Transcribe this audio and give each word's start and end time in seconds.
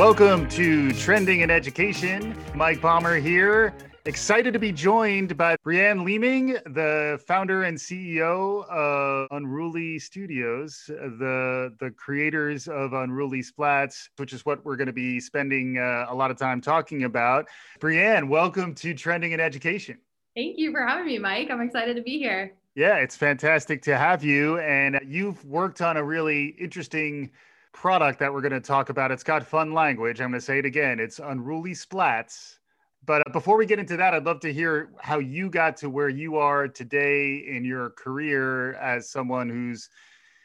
Welcome 0.00 0.48
to 0.48 0.94
Trending 0.94 1.40
in 1.42 1.50
Education. 1.50 2.34
Mike 2.54 2.80
Palmer 2.80 3.16
here. 3.16 3.74
Excited 4.06 4.54
to 4.54 4.58
be 4.58 4.72
joined 4.72 5.36
by 5.36 5.58
Bryanne 5.62 6.06
Leeming, 6.06 6.54
the 6.72 7.22
founder 7.26 7.64
and 7.64 7.76
CEO 7.76 8.66
of 8.70 9.28
Unruly 9.30 9.98
Studios, 9.98 10.84
the, 10.86 11.76
the 11.80 11.90
creators 11.90 12.66
of 12.66 12.94
Unruly 12.94 13.42
Splats, 13.42 14.08
which 14.16 14.32
is 14.32 14.46
what 14.46 14.64
we're 14.64 14.76
going 14.76 14.86
to 14.86 14.92
be 14.94 15.20
spending 15.20 15.76
uh, 15.76 16.06
a 16.08 16.14
lot 16.14 16.30
of 16.30 16.38
time 16.38 16.62
talking 16.62 17.04
about. 17.04 17.46
Bryanne, 17.78 18.26
welcome 18.26 18.74
to 18.76 18.94
Trending 18.94 19.32
in 19.32 19.38
Education. 19.38 19.98
Thank 20.34 20.56
you 20.56 20.72
for 20.72 20.80
having 20.86 21.04
me, 21.04 21.18
Mike. 21.18 21.50
I'm 21.50 21.60
excited 21.60 21.94
to 21.96 22.02
be 22.02 22.16
here. 22.18 22.54
Yeah, 22.74 22.96
it's 22.96 23.16
fantastic 23.16 23.82
to 23.82 23.98
have 23.98 24.24
you. 24.24 24.60
And 24.60 24.98
you've 25.04 25.44
worked 25.44 25.82
on 25.82 25.98
a 25.98 26.02
really 26.02 26.56
interesting 26.58 27.32
product 27.72 28.18
that 28.18 28.32
we're 28.32 28.40
going 28.40 28.52
to 28.52 28.60
talk 28.60 28.88
about. 28.88 29.10
It's 29.10 29.22
got 29.22 29.46
fun 29.46 29.72
language. 29.72 30.20
I'm 30.20 30.30
going 30.30 30.40
to 30.40 30.44
say 30.44 30.58
it 30.58 30.64
again. 30.64 31.00
It's 31.00 31.18
Unruly 31.18 31.72
Splats. 31.72 32.58
But 33.06 33.22
uh, 33.26 33.32
before 33.32 33.56
we 33.56 33.66
get 33.66 33.78
into 33.78 33.96
that, 33.96 34.14
I'd 34.14 34.24
love 34.24 34.40
to 34.40 34.52
hear 34.52 34.90
how 35.00 35.18
you 35.18 35.48
got 35.48 35.76
to 35.78 35.90
where 35.90 36.08
you 36.08 36.36
are 36.36 36.68
today 36.68 37.44
in 37.48 37.64
your 37.64 37.90
career 37.90 38.74
as 38.74 39.08
someone 39.08 39.48
who's 39.48 39.88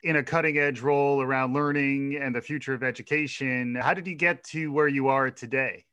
in 0.03 0.17
a 0.17 0.23
cutting 0.23 0.57
edge 0.57 0.81
role 0.81 1.21
around 1.21 1.53
learning 1.53 2.17
and 2.21 2.33
the 2.33 2.41
future 2.41 2.73
of 2.73 2.83
education. 2.83 3.75
How 3.75 3.93
did 3.93 4.07
you 4.07 4.15
get 4.15 4.43
to 4.45 4.71
where 4.71 4.87
you 4.87 5.07
are 5.07 5.31
today? 5.31 5.85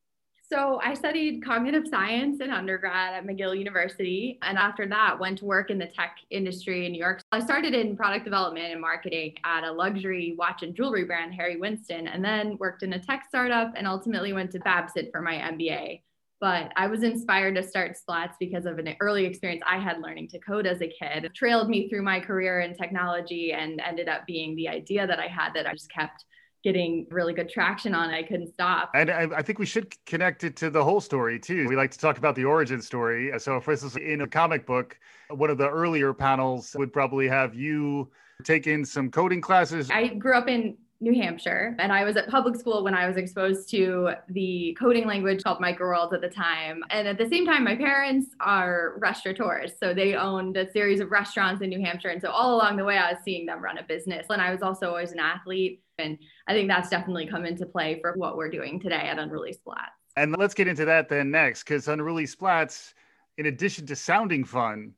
So 0.52 0.78
I 0.84 0.92
studied 0.92 1.42
cognitive 1.42 1.88
science 1.88 2.42
in 2.42 2.50
undergrad 2.50 3.14
at 3.14 3.26
McGill 3.26 3.56
University. 3.56 4.38
And 4.42 4.58
after 4.58 4.86
that, 4.86 5.18
went 5.18 5.38
to 5.38 5.46
work 5.46 5.70
in 5.70 5.78
the 5.78 5.86
tech 5.86 6.18
industry 6.28 6.84
in 6.84 6.92
New 6.92 6.98
York. 6.98 7.22
I 7.32 7.40
started 7.40 7.72
in 7.72 7.96
product 7.96 8.26
development 8.26 8.70
and 8.70 8.78
marketing 8.78 9.36
at 9.44 9.64
a 9.64 9.72
luxury 9.72 10.34
watch 10.36 10.62
and 10.62 10.76
jewelry 10.76 11.04
brand, 11.04 11.32
Harry 11.32 11.56
Winston, 11.56 12.06
and 12.06 12.22
then 12.22 12.58
worked 12.58 12.82
in 12.82 12.92
a 12.92 12.98
tech 12.98 13.24
startup 13.26 13.72
and 13.76 13.86
ultimately 13.86 14.34
went 14.34 14.50
to 14.50 14.58
Babson 14.58 15.08
for 15.10 15.22
my 15.22 15.36
MBA. 15.36 16.02
But 16.38 16.70
I 16.76 16.86
was 16.86 17.02
inspired 17.02 17.54
to 17.54 17.62
start 17.62 17.96
Splats 17.96 18.34
because 18.38 18.66
of 18.66 18.78
an 18.78 18.94
early 19.00 19.24
experience 19.24 19.62
I 19.66 19.78
had 19.78 20.02
learning 20.02 20.28
to 20.28 20.38
code 20.38 20.66
as 20.66 20.82
a 20.82 20.86
kid. 20.86 21.24
It 21.24 21.34
trailed 21.34 21.70
me 21.70 21.88
through 21.88 22.02
my 22.02 22.20
career 22.20 22.60
in 22.60 22.74
technology 22.74 23.54
and 23.54 23.80
ended 23.80 24.10
up 24.10 24.26
being 24.26 24.54
the 24.56 24.68
idea 24.68 25.06
that 25.06 25.18
I 25.18 25.28
had 25.28 25.54
that 25.54 25.66
I 25.66 25.72
just 25.72 25.90
kept 25.90 26.26
getting 26.62 27.06
really 27.10 27.32
good 27.32 27.48
traction 27.48 27.94
on. 27.94 28.10
I 28.10 28.22
couldn't 28.22 28.52
stop. 28.52 28.90
And 28.94 29.10
I, 29.10 29.28
I, 29.36 29.42
think 29.42 29.58
we 29.58 29.66
should 29.66 29.94
connect 30.06 30.44
it 30.44 30.56
to 30.56 30.70
the 30.70 30.82
whole 30.82 31.00
story 31.00 31.38
too. 31.38 31.66
We 31.68 31.76
like 31.76 31.90
to 31.90 31.98
talk 31.98 32.18
about 32.18 32.36
the 32.36 32.44
origin 32.44 32.80
story. 32.80 33.32
So 33.38 33.60
for 33.60 33.72
instance, 33.72 33.96
in 33.96 34.20
a 34.20 34.26
comic 34.26 34.66
book, 34.66 34.98
one 35.30 35.50
of 35.50 35.58
the 35.58 35.68
earlier 35.68 36.12
panels 36.12 36.74
would 36.78 36.92
probably 36.92 37.28
have 37.28 37.54
you 37.54 38.10
take 38.44 38.66
in 38.66 38.84
some 38.84 39.10
coding 39.10 39.40
classes. 39.40 39.90
I 39.90 40.08
grew 40.08 40.36
up 40.36 40.48
in 40.48 40.76
New 41.02 41.20
Hampshire. 41.20 41.74
And 41.80 41.92
I 41.92 42.04
was 42.04 42.16
at 42.16 42.28
public 42.28 42.54
school 42.56 42.84
when 42.84 42.94
I 42.94 43.08
was 43.08 43.16
exposed 43.16 43.68
to 43.70 44.12
the 44.28 44.76
coding 44.78 45.04
language 45.04 45.42
called 45.42 45.58
Microworld 45.58 46.12
at 46.12 46.20
the 46.20 46.28
time. 46.28 46.84
And 46.90 47.08
at 47.08 47.18
the 47.18 47.28
same 47.28 47.44
time, 47.44 47.64
my 47.64 47.74
parents 47.74 48.28
are 48.38 48.94
restaurateurs. 48.98 49.72
So 49.80 49.92
they 49.92 50.14
owned 50.14 50.56
a 50.56 50.70
series 50.70 51.00
of 51.00 51.10
restaurants 51.10 51.60
in 51.60 51.70
New 51.70 51.80
Hampshire. 51.80 52.10
And 52.10 52.22
so 52.22 52.30
all 52.30 52.54
along 52.54 52.76
the 52.76 52.84
way, 52.84 52.98
I 52.98 53.12
was 53.12 53.20
seeing 53.24 53.46
them 53.46 53.60
run 53.60 53.78
a 53.78 53.82
business. 53.82 54.28
And 54.30 54.40
I 54.40 54.52
was 54.52 54.62
also 54.62 54.88
always 54.90 55.10
an 55.10 55.18
athlete. 55.18 55.82
And 56.02 56.18
I 56.46 56.52
think 56.52 56.68
that's 56.68 56.90
definitely 56.90 57.26
come 57.26 57.46
into 57.46 57.64
play 57.64 58.00
for 58.00 58.12
what 58.14 58.36
we're 58.36 58.50
doing 58.50 58.80
today 58.80 59.08
at 59.08 59.18
Unruly 59.18 59.54
Splats. 59.54 59.96
And 60.16 60.36
let's 60.36 60.52
get 60.52 60.68
into 60.68 60.84
that 60.84 61.08
then 61.08 61.30
next, 61.30 61.62
because 61.62 61.88
Unruly 61.88 62.26
Splats, 62.26 62.92
in 63.38 63.46
addition 63.46 63.86
to 63.86 63.96
sounding 63.96 64.44
fun, 64.44 64.92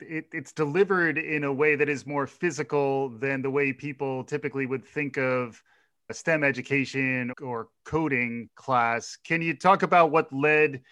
it, 0.00 0.26
it's 0.32 0.52
delivered 0.52 1.18
in 1.18 1.44
a 1.44 1.52
way 1.52 1.74
that 1.74 1.88
is 1.88 2.06
more 2.06 2.26
physical 2.26 3.08
than 3.08 3.42
the 3.42 3.50
way 3.50 3.72
people 3.72 4.24
typically 4.24 4.66
would 4.66 4.84
think 4.84 5.16
of 5.16 5.60
a 6.08 6.14
STEM 6.14 6.44
education 6.44 7.32
or 7.40 7.68
coding 7.84 8.48
class. 8.54 9.16
Can 9.24 9.42
you 9.42 9.56
talk 9.56 9.82
about 9.82 10.10
what 10.10 10.32
led 10.32 10.82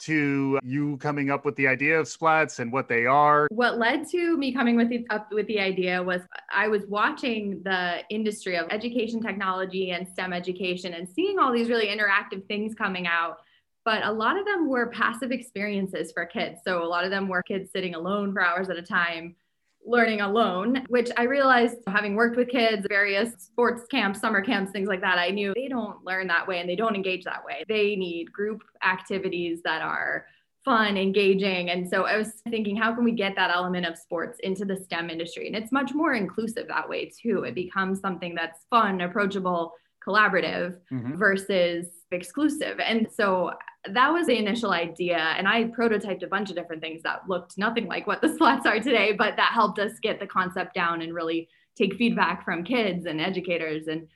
to 0.00 0.58
you 0.62 0.96
coming 0.98 1.30
up 1.30 1.44
with 1.44 1.56
the 1.56 1.66
idea 1.66 1.98
of 1.98 2.06
splats 2.06 2.58
and 2.58 2.72
what 2.72 2.88
they 2.88 3.06
are? 3.06 3.48
What 3.50 3.78
led 3.78 4.08
to 4.10 4.36
me 4.36 4.52
coming 4.52 4.76
with 4.76 4.88
the, 4.88 5.06
up 5.10 5.28
with 5.32 5.46
the 5.46 5.60
idea 5.60 6.02
was 6.02 6.20
I 6.52 6.68
was 6.68 6.82
watching 6.86 7.62
the 7.64 8.00
industry 8.10 8.56
of 8.56 8.66
education 8.70 9.22
technology 9.22 9.90
and 9.90 10.06
STEM 10.08 10.32
education 10.32 10.94
and 10.94 11.08
seeing 11.08 11.38
all 11.38 11.52
these 11.52 11.68
really 11.68 11.86
interactive 11.86 12.46
things 12.46 12.74
coming 12.74 13.06
out 13.06 13.38
but 13.84 14.04
a 14.04 14.10
lot 14.10 14.38
of 14.38 14.46
them 14.46 14.68
were 14.68 14.86
passive 14.86 15.30
experiences 15.30 16.10
for 16.10 16.24
kids. 16.24 16.60
So 16.64 16.82
a 16.82 16.88
lot 16.88 17.04
of 17.04 17.10
them 17.10 17.28
were 17.28 17.42
kids 17.42 17.70
sitting 17.70 17.94
alone 17.94 18.32
for 18.32 18.42
hours 18.42 18.70
at 18.70 18.78
a 18.78 18.82
time, 18.82 19.36
learning 19.84 20.20
alone, 20.20 20.84
which 20.88 21.10
I 21.16 21.24
realized 21.24 21.76
having 21.86 22.14
worked 22.14 22.36
with 22.36 22.48
kids, 22.48 22.86
various 22.88 23.34
sports 23.38 23.82
camps, 23.90 24.20
summer 24.20 24.40
camps, 24.40 24.72
things 24.72 24.88
like 24.88 25.00
that, 25.02 25.18
I 25.18 25.30
knew 25.30 25.52
they 25.54 25.68
don't 25.68 26.04
learn 26.04 26.26
that 26.28 26.46
way 26.48 26.60
and 26.60 26.68
they 26.68 26.76
don't 26.76 26.94
engage 26.94 27.24
that 27.24 27.44
way. 27.44 27.64
They 27.68 27.94
need 27.96 28.32
group 28.32 28.62
activities 28.82 29.60
that 29.64 29.82
are 29.82 30.26
fun, 30.64 30.96
engaging. 30.96 31.68
And 31.70 31.86
so 31.88 32.04
I 32.04 32.16
was 32.16 32.40
thinking, 32.48 32.74
how 32.74 32.94
can 32.94 33.04
we 33.04 33.12
get 33.12 33.36
that 33.36 33.50
element 33.54 33.84
of 33.84 33.98
sports 33.98 34.38
into 34.40 34.64
the 34.64 34.76
STEM 34.76 35.10
industry? 35.10 35.46
And 35.46 35.54
it's 35.54 35.70
much 35.70 35.92
more 35.92 36.14
inclusive 36.14 36.68
that 36.68 36.88
way 36.88 37.10
too. 37.10 37.44
It 37.44 37.54
becomes 37.54 38.00
something 38.00 38.34
that's 38.34 38.64
fun, 38.70 39.02
approachable, 39.02 39.74
collaborative 40.06 40.78
mm-hmm. 40.90 41.16
versus 41.16 41.88
exclusive. 42.10 42.80
And 42.80 43.06
so 43.14 43.52
that 43.92 44.12
was 44.12 44.26
the 44.26 44.36
initial 44.36 44.72
idea. 44.72 45.18
And 45.18 45.46
I 45.46 45.64
prototyped 45.64 46.22
a 46.22 46.26
bunch 46.26 46.50
of 46.50 46.56
different 46.56 46.82
things 46.82 47.02
that 47.02 47.28
looked 47.28 47.58
nothing 47.58 47.86
like 47.86 48.06
what 48.06 48.20
the 48.20 48.28
splats 48.40 48.66
are 48.66 48.80
today, 48.80 49.12
but 49.12 49.36
that 49.36 49.52
helped 49.52 49.78
us 49.78 49.92
get 50.00 50.20
the 50.20 50.26
concept 50.26 50.74
down 50.74 51.02
and 51.02 51.14
really 51.14 51.48
take 51.76 51.94
feedback 51.96 52.44
from 52.44 52.64
kids 52.64 53.06
and 53.06 53.20
educators 53.20 53.88
and 53.88 54.08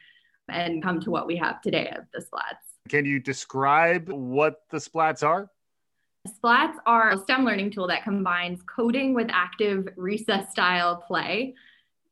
and 0.50 0.82
come 0.82 0.98
to 0.98 1.10
what 1.10 1.26
we 1.26 1.36
have 1.36 1.60
today 1.60 1.92
of 1.94 2.04
the 2.14 2.20
splats. 2.20 2.88
Can 2.88 3.04
you 3.04 3.20
describe 3.20 4.08
what 4.08 4.62
the 4.70 4.78
splats 4.78 5.22
are? 5.22 5.50
Splats 6.26 6.76
are 6.86 7.10
a 7.10 7.18
STEM 7.18 7.44
learning 7.44 7.70
tool 7.70 7.86
that 7.88 8.02
combines 8.02 8.60
coding 8.62 9.12
with 9.12 9.28
active 9.30 9.88
recess 9.96 10.50
style 10.50 11.04
play 11.06 11.54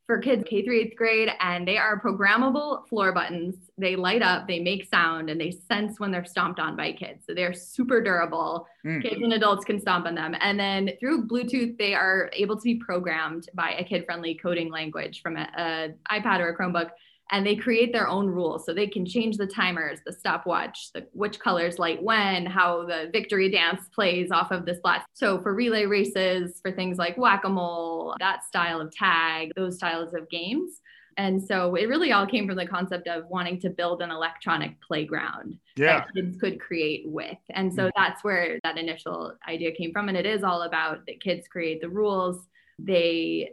for 0.06 0.18
kids 0.18 0.44
K 0.48 0.64
through 0.64 0.78
eighth 0.80 0.96
grade, 0.96 1.30
and 1.40 1.66
they 1.66 1.76
are 1.76 2.00
programmable 2.00 2.86
floor 2.88 3.12
buttons. 3.12 3.56
They 3.76 3.96
light 3.96 4.22
up, 4.22 4.46
they 4.46 4.60
make 4.60 4.88
sound, 4.88 5.28
and 5.28 5.40
they 5.40 5.50
sense 5.50 5.98
when 5.98 6.12
they're 6.12 6.24
stomped 6.24 6.60
on 6.60 6.76
by 6.76 6.92
kids. 6.92 7.24
So 7.26 7.34
they're 7.34 7.52
super 7.52 8.00
durable. 8.00 8.66
Mm. 8.84 9.02
Kids 9.02 9.20
and 9.20 9.32
adults 9.32 9.64
can 9.64 9.80
stomp 9.80 10.06
on 10.06 10.14
them. 10.14 10.34
And 10.40 10.58
then 10.58 10.90
through 11.00 11.26
Bluetooth, 11.26 11.76
they 11.76 11.94
are 11.94 12.30
able 12.32 12.56
to 12.56 12.62
be 12.62 12.76
programmed 12.76 13.48
by 13.54 13.72
a 13.72 13.84
kid 13.84 14.04
friendly 14.06 14.34
coding 14.34 14.70
language 14.70 15.22
from 15.22 15.36
an 15.36 15.96
iPad 16.10 16.40
or 16.40 16.50
a 16.50 16.56
Chromebook 16.56 16.90
and 17.32 17.46
they 17.46 17.56
create 17.56 17.92
their 17.92 18.08
own 18.08 18.26
rules 18.26 18.64
so 18.64 18.72
they 18.72 18.86
can 18.86 19.04
change 19.04 19.36
the 19.36 19.46
timers 19.46 19.98
the 20.06 20.12
stopwatch 20.12 20.92
the, 20.94 21.06
which 21.12 21.38
colors 21.38 21.78
light 21.78 22.02
when 22.02 22.46
how 22.46 22.84
the 22.84 23.08
victory 23.12 23.50
dance 23.50 23.88
plays 23.94 24.30
off 24.30 24.50
of 24.50 24.64
this 24.64 24.78
splat 24.78 25.04
so 25.12 25.40
for 25.40 25.54
relay 25.54 25.84
races 25.84 26.60
for 26.62 26.72
things 26.72 26.98
like 26.98 27.16
whack-a-mole 27.16 28.14
that 28.20 28.44
style 28.44 28.80
of 28.80 28.92
tag 28.92 29.50
those 29.56 29.76
styles 29.76 30.14
of 30.14 30.28
games 30.28 30.80
and 31.18 31.42
so 31.42 31.74
it 31.76 31.88
really 31.88 32.12
all 32.12 32.26
came 32.26 32.46
from 32.46 32.56
the 32.56 32.66
concept 32.66 33.08
of 33.08 33.26
wanting 33.28 33.58
to 33.60 33.70
build 33.70 34.02
an 34.02 34.10
electronic 34.10 34.80
playground 34.82 35.58
yeah. 35.76 35.98
that 35.98 36.08
kids 36.14 36.38
could 36.38 36.60
create 36.60 37.04
with. 37.06 37.38
And 37.50 37.72
so 37.72 37.84
mm-hmm. 37.84 37.90
that's 37.96 38.22
where 38.22 38.58
that 38.64 38.76
initial 38.76 39.32
idea 39.48 39.72
came 39.72 39.92
from. 39.92 40.08
And 40.08 40.16
it 40.16 40.26
is 40.26 40.42
all 40.42 40.62
about 40.62 41.06
that 41.06 41.22
kids 41.22 41.48
create 41.48 41.80
the 41.80 41.88
rules. 41.88 42.46
They 42.78 43.52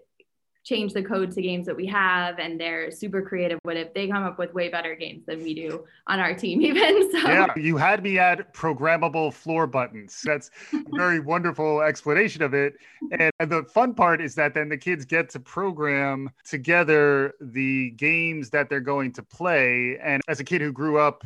change 0.63 0.94
the 0.94 1.03
code 1.03 1.31
to 1.31 1.41
games 1.41 1.66
that 1.66 1.75
we 1.75 1.85
have 1.85 2.40
and 2.40 2.59
they're 2.59 2.90
super 2.90 3.22
creative 3.22 3.59
with 3.66 3.78
it. 3.78 3.94
They 3.94 4.07
come 4.07 4.24
up 4.24 4.40
with 4.40 4.53
way 4.53 4.69
better 4.69 4.96
games 4.96 5.25
than 5.25 5.44
we 5.44 5.53
do 5.53 5.85
on 6.07 6.19
our 6.19 6.34
team 6.34 6.62
even 6.69 7.12
so. 7.12 7.18
Yeah 7.18 7.48
you 7.56 7.77
had 7.77 8.04
me 8.04 8.18
at 8.18 8.54
programmable 8.54 9.33
floor 9.33 9.68
buttons. 9.68 10.21
That's 10.24 10.50
a 10.74 10.81
very 10.95 11.19
wonderful 11.33 11.81
explanation 11.81 12.42
of 12.42 12.54
it. 12.54 12.75
And, 13.12 13.31
and 13.39 13.51
the 13.51 13.63
fun 13.63 13.94
part 13.94 14.21
is 14.21 14.36
that 14.36 14.54
then 14.54 14.69
the 14.69 14.77
kids 14.77 15.06
get 15.06 15.30
to 15.31 15.39
program 15.39 16.30
together 16.44 17.33
the 17.42 17.92
games 17.92 18.50
that 18.51 18.69
they're 18.69 18.80
going 18.80 19.12
to 19.13 19.24
play. 19.24 19.98
And 20.01 20.21
as 20.27 20.39
a 20.39 20.44
kid 20.44 20.62
who 20.62 20.71
grew 20.71 20.98
up 20.98 21.25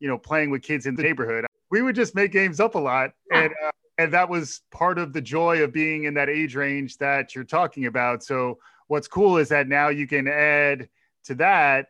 you 0.00 0.08
know 0.08 0.18
playing 0.18 0.50
with 0.50 0.62
kids 0.62 0.86
in 0.86 0.96
the 0.96 1.02
neighborhood 1.02 1.46
we 1.70 1.82
would 1.82 1.96
just 1.96 2.14
make 2.14 2.30
games 2.30 2.60
up 2.60 2.76
a 2.76 2.78
lot. 2.78 3.10
And 3.32 3.52
uh, 3.64 3.70
and 3.98 4.12
that 4.12 4.28
was 4.28 4.62
part 4.70 4.98
of 4.98 5.12
the 5.12 5.20
joy 5.20 5.62
of 5.62 5.72
being 5.72 6.04
in 6.04 6.14
that 6.14 6.28
age 6.28 6.56
range 6.56 6.98
that 6.98 7.34
you're 7.34 7.44
talking 7.44 7.86
about. 7.86 8.22
So 8.22 8.58
what's 8.88 9.08
cool 9.08 9.36
is 9.36 9.48
that 9.50 9.68
now 9.68 9.88
you 9.88 10.06
can 10.06 10.26
add 10.28 10.88
to 11.24 11.34
that 11.36 11.88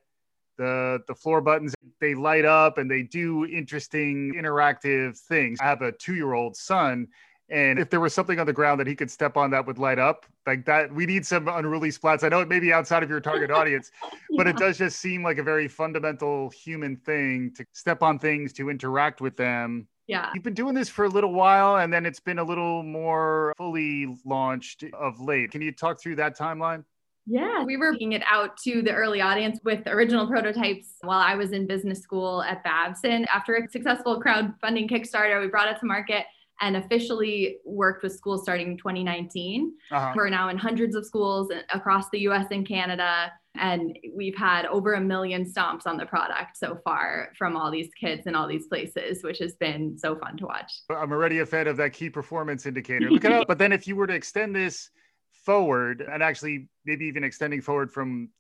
the 0.56 1.00
the 1.08 1.14
floor 1.14 1.40
buttons 1.40 1.74
they 2.00 2.14
light 2.14 2.44
up 2.44 2.78
and 2.78 2.90
they 2.90 3.02
do 3.02 3.44
interesting 3.46 4.34
interactive 4.34 5.18
things. 5.18 5.58
I 5.60 5.64
have 5.64 5.82
a 5.82 5.92
2-year-old 5.92 6.56
son 6.56 7.08
and 7.50 7.78
if 7.78 7.90
there 7.90 8.00
was 8.00 8.14
something 8.14 8.40
on 8.40 8.46
the 8.46 8.52
ground 8.52 8.80
that 8.80 8.86
he 8.86 8.94
could 8.94 9.10
step 9.10 9.36
on 9.36 9.50
that 9.50 9.66
would 9.66 9.78
light 9.78 9.98
up 9.98 10.24
like 10.46 10.64
that 10.64 10.92
we 10.92 11.04
need 11.04 11.26
some 11.26 11.46
unruly 11.48 11.90
splats 11.90 12.24
i 12.24 12.28
know 12.28 12.40
it 12.40 12.48
may 12.48 12.58
be 12.58 12.72
outside 12.72 13.02
of 13.02 13.10
your 13.10 13.20
target 13.20 13.50
audience 13.50 13.90
yeah. 14.02 14.36
but 14.36 14.46
it 14.46 14.56
does 14.56 14.78
just 14.78 14.98
seem 14.98 15.22
like 15.22 15.38
a 15.38 15.42
very 15.42 15.68
fundamental 15.68 16.48
human 16.50 16.96
thing 16.96 17.52
to 17.54 17.64
step 17.72 18.02
on 18.02 18.18
things 18.18 18.52
to 18.52 18.70
interact 18.70 19.20
with 19.20 19.36
them 19.36 19.86
yeah. 20.06 20.30
You've 20.34 20.44
been 20.44 20.54
doing 20.54 20.74
this 20.74 20.88
for 20.88 21.04
a 21.04 21.08
little 21.08 21.32
while 21.32 21.76
and 21.76 21.92
then 21.92 22.04
it's 22.04 22.20
been 22.20 22.38
a 22.38 22.44
little 22.44 22.82
more 22.82 23.54
fully 23.56 24.18
launched 24.24 24.84
of 24.92 25.20
late. 25.20 25.50
Can 25.50 25.62
you 25.62 25.72
talk 25.72 26.00
through 26.00 26.16
that 26.16 26.36
timeline? 26.36 26.84
Yeah, 27.26 27.64
we 27.64 27.78
were 27.78 27.92
bringing 27.92 28.12
it 28.12 28.22
out 28.30 28.58
to 28.64 28.82
the 28.82 28.92
early 28.92 29.22
audience 29.22 29.58
with 29.64 29.86
original 29.86 30.26
prototypes 30.26 30.96
while 31.00 31.20
I 31.20 31.34
was 31.36 31.52
in 31.52 31.66
business 31.66 32.00
school 32.00 32.42
at 32.42 32.62
Babson. 32.64 33.24
After 33.32 33.54
a 33.54 33.66
successful 33.70 34.22
crowdfunding 34.22 34.90
Kickstarter, 34.90 35.40
we 35.40 35.46
brought 35.46 35.68
it 35.68 35.80
to 35.80 35.86
market 35.86 36.26
and 36.60 36.76
officially 36.76 37.58
worked 37.64 38.02
with 38.02 38.12
schools 38.12 38.42
starting 38.42 38.72
in 38.72 38.76
2019. 38.76 39.72
Uh-huh. 39.90 40.12
We're 40.14 40.28
now 40.28 40.48
in 40.48 40.58
hundreds 40.58 40.94
of 40.94 41.04
schools 41.04 41.50
across 41.72 42.08
the 42.10 42.20
US 42.20 42.46
and 42.50 42.66
Canada. 42.66 43.32
And 43.56 43.96
we've 44.14 44.36
had 44.36 44.66
over 44.66 44.94
a 44.94 45.00
million 45.00 45.44
stomps 45.44 45.86
on 45.86 45.96
the 45.96 46.06
product 46.06 46.56
so 46.56 46.80
far 46.82 47.30
from 47.38 47.56
all 47.56 47.70
these 47.70 47.90
kids 47.98 48.26
in 48.26 48.34
all 48.34 48.48
these 48.48 48.66
places, 48.66 49.22
which 49.22 49.38
has 49.38 49.54
been 49.54 49.96
so 49.96 50.16
fun 50.16 50.36
to 50.38 50.46
watch. 50.46 50.72
I'm 50.90 51.12
already 51.12 51.38
a 51.40 51.46
fan 51.46 51.68
of 51.68 51.76
that 51.76 51.92
key 51.92 52.10
performance 52.10 52.66
indicator. 52.66 53.10
Look 53.10 53.24
it 53.24 53.46
But 53.48 53.58
then 53.58 53.72
if 53.72 53.86
you 53.86 53.94
were 53.96 54.06
to 54.06 54.14
extend 54.14 54.56
this 54.56 54.90
forward 55.30 56.00
and 56.00 56.22
actually 56.22 56.68
maybe 56.84 57.04
even 57.06 57.22
extending 57.22 57.60
forward 57.60 57.92
from 57.92 58.30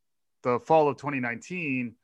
the 0.42 0.58
fall 0.58 0.88
of 0.88 0.96
2019, 0.96 1.94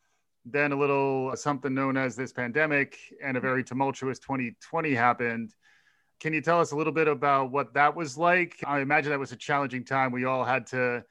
then 0.45 0.73
a 0.73 0.77
little 0.77 1.35
something 1.37 1.75
known 1.75 1.97
as 1.97 2.17
this 2.17 2.33
pandemic 2.33 2.99
and 3.23 3.37
a 3.37 3.41
very 3.41 3.63
tumultuous 3.63 4.19
2020 4.19 4.95
happened. 4.95 5.55
Can 6.21 6.35
you 6.35 6.43
tell 6.43 6.61
us 6.61 6.73
a 6.73 6.77
little 6.77 6.93
bit 6.93 7.09
about 7.09 7.51
what 7.51 7.73
that 7.75 7.97
was 7.97 8.19
like? 8.19 8.57
I 8.67 8.81
imagine 8.81 9.11
that 9.11 9.19
was 9.19 9.33
a 9.33 9.37
challenging 9.37 9.85
time. 9.85 10.13
We 10.13 10.27
all 10.27 10.45
had 10.45 10.67
to 10.69 11.03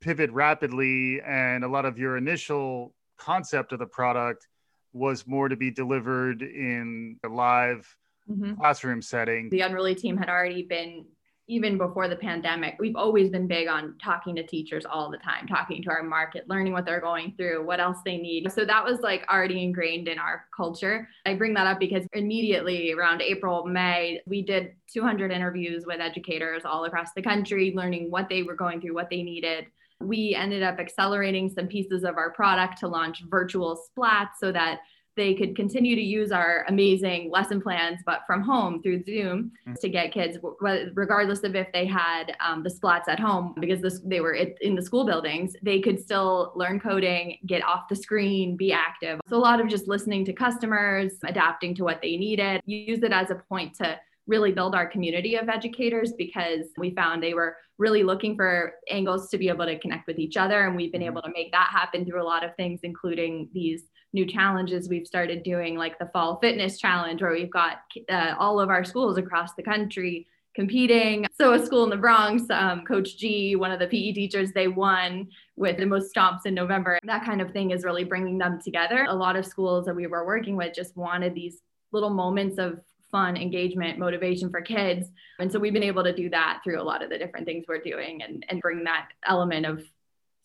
pivot 0.00 0.30
rapidly, 0.30 1.20
and 1.20 1.64
a 1.64 1.68
lot 1.68 1.84
of 1.84 1.98
your 1.98 2.16
initial 2.16 2.94
concept 3.18 3.72
of 3.72 3.80
the 3.80 3.86
product 3.86 4.46
was 4.92 5.26
more 5.26 5.48
to 5.48 5.56
be 5.56 5.70
delivered 5.70 6.42
in 6.42 7.18
a 7.24 7.28
live 7.28 7.96
mm-hmm. 8.30 8.54
classroom 8.54 9.02
setting. 9.02 9.50
The 9.50 9.62
Unruly 9.62 9.96
team 9.96 10.16
had 10.16 10.28
already 10.28 10.62
been 10.62 11.06
even 11.52 11.76
before 11.76 12.08
the 12.08 12.16
pandemic, 12.16 12.76
we've 12.78 12.96
always 12.96 13.28
been 13.28 13.46
big 13.46 13.68
on 13.68 13.94
talking 14.02 14.34
to 14.34 14.42
teachers 14.42 14.86
all 14.86 15.10
the 15.10 15.18
time, 15.18 15.46
talking 15.46 15.82
to 15.82 15.90
our 15.90 16.02
market, 16.02 16.48
learning 16.48 16.72
what 16.72 16.86
they're 16.86 16.98
going 16.98 17.34
through, 17.36 17.62
what 17.62 17.78
else 17.78 17.98
they 18.06 18.16
need. 18.16 18.50
So 18.50 18.64
that 18.64 18.82
was 18.82 19.00
like 19.00 19.26
already 19.30 19.62
ingrained 19.62 20.08
in 20.08 20.18
our 20.18 20.46
culture. 20.56 21.06
I 21.26 21.34
bring 21.34 21.52
that 21.52 21.66
up 21.66 21.78
because 21.78 22.06
immediately 22.14 22.94
around 22.94 23.20
April, 23.20 23.66
May, 23.66 24.22
we 24.26 24.40
did 24.40 24.72
200 24.90 25.30
interviews 25.30 25.84
with 25.86 26.00
educators 26.00 26.62
all 26.64 26.86
across 26.86 27.12
the 27.14 27.20
country, 27.20 27.74
learning 27.76 28.10
what 28.10 28.30
they 28.30 28.42
were 28.42 28.56
going 28.56 28.80
through, 28.80 28.94
what 28.94 29.10
they 29.10 29.22
needed. 29.22 29.66
We 30.00 30.34
ended 30.34 30.62
up 30.62 30.78
accelerating 30.78 31.50
some 31.50 31.66
pieces 31.66 32.02
of 32.02 32.16
our 32.16 32.30
product 32.30 32.78
to 32.78 32.88
launch 32.88 33.24
virtual 33.28 33.78
splats 33.78 34.36
so 34.40 34.52
that 34.52 34.80
they 35.16 35.34
could 35.34 35.54
continue 35.54 35.94
to 35.94 36.02
use 36.02 36.32
our 36.32 36.64
amazing 36.68 37.30
lesson 37.30 37.60
plans, 37.60 38.00
but 38.06 38.20
from 38.26 38.42
home 38.42 38.82
through 38.82 39.02
Zoom 39.04 39.52
mm-hmm. 39.66 39.74
to 39.74 39.88
get 39.88 40.12
kids, 40.12 40.38
regardless 40.60 41.42
of 41.42 41.54
if 41.54 41.70
they 41.72 41.86
had 41.86 42.34
um, 42.44 42.62
the 42.62 42.70
splats 42.70 43.08
at 43.08 43.20
home, 43.20 43.54
because 43.60 43.80
this, 43.80 44.00
they 44.04 44.20
were 44.20 44.34
in 44.34 44.74
the 44.74 44.82
school 44.82 45.04
buildings, 45.04 45.54
they 45.62 45.80
could 45.80 46.00
still 46.00 46.52
learn 46.54 46.80
coding, 46.80 47.38
get 47.46 47.62
off 47.64 47.88
the 47.88 47.96
screen, 47.96 48.56
be 48.56 48.72
active. 48.72 49.20
So 49.28 49.36
a 49.36 49.38
lot 49.38 49.60
of 49.60 49.68
just 49.68 49.88
listening 49.88 50.24
to 50.26 50.32
customers, 50.32 51.12
adapting 51.24 51.74
to 51.76 51.84
what 51.84 52.00
they 52.00 52.16
needed, 52.16 52.62
use 52.64 53.02
it 53.02 53.12
as 53.12 53.30
a 53.30 53.34
point 53.34 53.74
to 53.76 53.98
really 54.26 54.52
build 54.52 54.74
our 54.74 54.86
community 54.86 55.34
of 55.34 55.48
educators 55.48 56.12
because 56.16 56.66
we 56.78 56.94
found 56.94 57.22
they 57.22 57.34
were 57.34 57.56
really 57.78 58.04
looking 58.04 58.36
for 58.36 58.74
angles 58.88 59.28
to 59.28 59.38
be 59.38 59.48
able 59.48 59.66
to 59.66 59.78
connect 59.80 60.06
with 60.06 60.18
each 60.18 60.36
other. 60.36 60.66
And 60.66 60.76
we've 60.76 60.92
been 60.92 61.00
mm-hmm. 61.00 61.10
able 61.10 61.22
to 61.22 61.32
make 61.34 61.50
that 61.52 61.68
happen 61.72 62.06
through 62.06 62.22
a 62.22 62.24
lot 62.24 62.44
of 62.44 62.54
things, 62.56 62.80
including 62.82 63.48
these 63.52 63.84
new 64.12 64.26
challenges 64.26 64.88
we've 64.88 65.06
started 65.06 65.42
doing, 65.42 65.76
like 65.76 65.98
the 65.98 66.06
Fall 66.06 66.38
Fitness 66.40 66.78
Challenge, 66.78 67.20
where 67.22 67.32
we've 67.32 67.50
got 67.50 67.78
uh, 68.10 68.34
all 68.38 68.60
of 68.60 68.68
our 68.68 68.84
schools 68.84 69.18
across 69.18 69.54
the 69.54 69.62
country 69.62 70.26
competing. 70.54 71.26
So, 71.38 71.54
a 71.54 71.64
school 71.64 71.84
in 71.84 71.90
the 71.90 71.96
Bronx, 71.96 72.44
um, 72.50 72.84
Coach 72.84 73.16
G, 73.16 73.56
one 73.56 73.72
of 73.72 73.78
the 73.78 73.86
PE 73.86 74.12
teachers, 74.12 74.52
they 74.52 74.68
won 74.68 75.28
with 75.56 75.78
the 75.78 75.86
most 75.86 76.14
stomps 76.14 76.46
in 76.46 76.54
November. 76.54 76.98
That 77.04 77.24
kind 77.24 77.40
of 77.40 77.52
thing 77.52 77.70
is 77.70 77.84
really 77.84 78.04
bringing 78.04 78.38
them 78.38 78.60
together. 78.62 79.06
A 79.08 79.14
lot 79.14 79.36
of 79.36 79.46
schools 79.46 79.86
that 79.86 79.96
we 79.96 80.06
were 80.06 80.26
working 80.26 80.56
with 80.56 80.74
just 80.74 80.96
wanted 80.96 81.34
these 81.34 81.60
little 81.92 82.10
moments 82.10 82.58
of 82.58 82.80
fun, 83.10 83.36
engagement, 83.36 83.98
motivation 83.98 84.50
for 84.50 84.62
kids. 84.62 85.08
And 85.38 85.52
so 85.52 85.58
we've 85.58 85.72
been 85.72 85.82
able 85.82 86.02
to 86.02 86.14
do 86.14 86.30
that 86.30 86.60
through 86.64 86.80
a 86.80 86.82
lot 86.82 87.02
of 87.02 87.10
the 87.10 87.18
different 87.18 87.46
things 87.46 87.66
we're 87.68 87.82
doing 87.82 88.22
and, 88.22 88.44
and 88.48 88.60
bring 88.60 88.82
that 88.84 89.08
element 89.26 89.66
of 89.66 89.84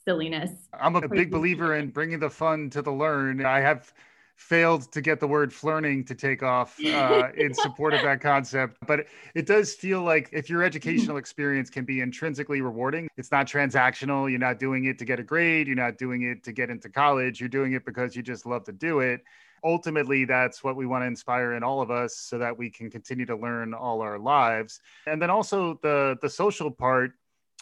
silliness. 0.08 0.52
I'm 0.74 0.96
a 0.96 1.06
big 1.06 1.30
believer 1.30 1.76
in 1.76 1.90
bringing 1.90 2.20
the 2.20 2.30
fun 2.30 2.70
to 2.70 2.82
the 2.82 2.92
learn. 2.92 3.46
I 3.46 3.60
have 3.60 3.94
failed 4.38 4.90
to 4.94 5.02
get 5.02 5.20
the 5.20 5.28
word 5.28 5.52
flirting 5.52 6.06
to 6.06 6.16
take 6.16 6.44
off 6.44 6.80
uh, 6.86 7.28
in 7.36 7.54
support 7.54 7.94
of 7.94 8.02
that 8.04 8.22
concept. 8.22 8.78
But 8.88 9.08
it 9.36 9.46
does 9.46 9.74
feel 9.74 10.04
like 10.04 10.30
if 10.32 10.50
your 10.50 10.64
educational 10.64 11.18
experience 11.18 11.70
can 11.70 11.84
be 11.84 12.00
intrinsically 12.00 12.62
rewarding, 12.62 13.10
it's 13.18 13.32
not 13.32 13.48
transactional. 13.48 14.30
You're 14.30 14.40
not 14.40 14.60
doing 14.60 14.86
it 14.86 14.98
to 15.00 15.06
get 15.06 15.20
a 15.20 15.24
grade. 15.24 15.68
You're 15.68 15.76
not 15.76 15.98
doing 15.98 16.22
it 16.22 16.42
to 16.46 16.54
get 16.54 16.70
into 16.70 16.88
college. 16.88 17.42
You're 17.42 17.50
doing 17.50 17.74
it 17.74 17.84
because 17.84 18.16
you 18.16 18.22
just 18.22 18.46
love 18.46 18.64
to 18.66 18.72
do 18.72 19.02
it. 19.02 19.22
Ultimately, 19.66 20.24
that's 20.24 20.64
what 20.64 20.78
we 20.78 20.86
want 20.86 21.02
to 21.02 21.08
inspire 21.08 21.54
in 21.56 21.64
all 21.64 21.82
of 21.82 21.92
us 21.92 22.16
so 22.16 22.38
that 22.38 22.58
we 22.58 22.70
can 22.70 22.90
continue 22.90 23.26
to 23.26 23.36
learn 23.36 23.74
all 23.74 24.02
our 24.02 24.20
lives. 24.20 24.80
And 25.06 25.22
then 25.22 25.32
also 25.32 25.80
the 25.82 26.18
the 26.22 26.30
social 26.30 26.72
part 26.72 27.12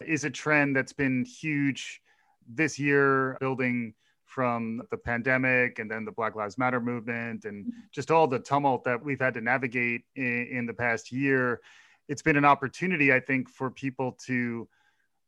is 0.05 0.25
a 0.25 0.29
trend 0.29 0.75
that's 0.75 0.93
been 0.93 1.23
huge 1.23 2.01
this 2.47 2.77
year 2.79 3.37
building 3.39 3.93
from 4.25 4.81
the 4.91 4.97
pandemic 4.97 5.79
and 5.79 5.89
then 5.89 6.03
the 6.03 6.11
Black 6.11 6.35
Lives 6.35 6.57
Matter 6.57 6.81
movement 6.81 7.45
and 7.45 7.71
just 7.91 8.11
all 8.11 8.27
the 8.27 8.39
tumult 8.39 8.83
that 8.83 9.03
we've 9.03 9.19
had 9.19 9.33
to 9.35 9.41
navigate 9.41 10.01
in, 10.15 10.47
in, 10.51 10.65
the 10.65 10.73
past 10.73 11.11
year, 11.11 11.61
it's 12.07 12.21
been 12.21 12.35
an 12.35 12.45
opportunity, 12.45 13.13
I 13.13 13.19
think, 13.19 13.49
for 13.49 13.69
people 13.69 14.17
to 14.25 14.67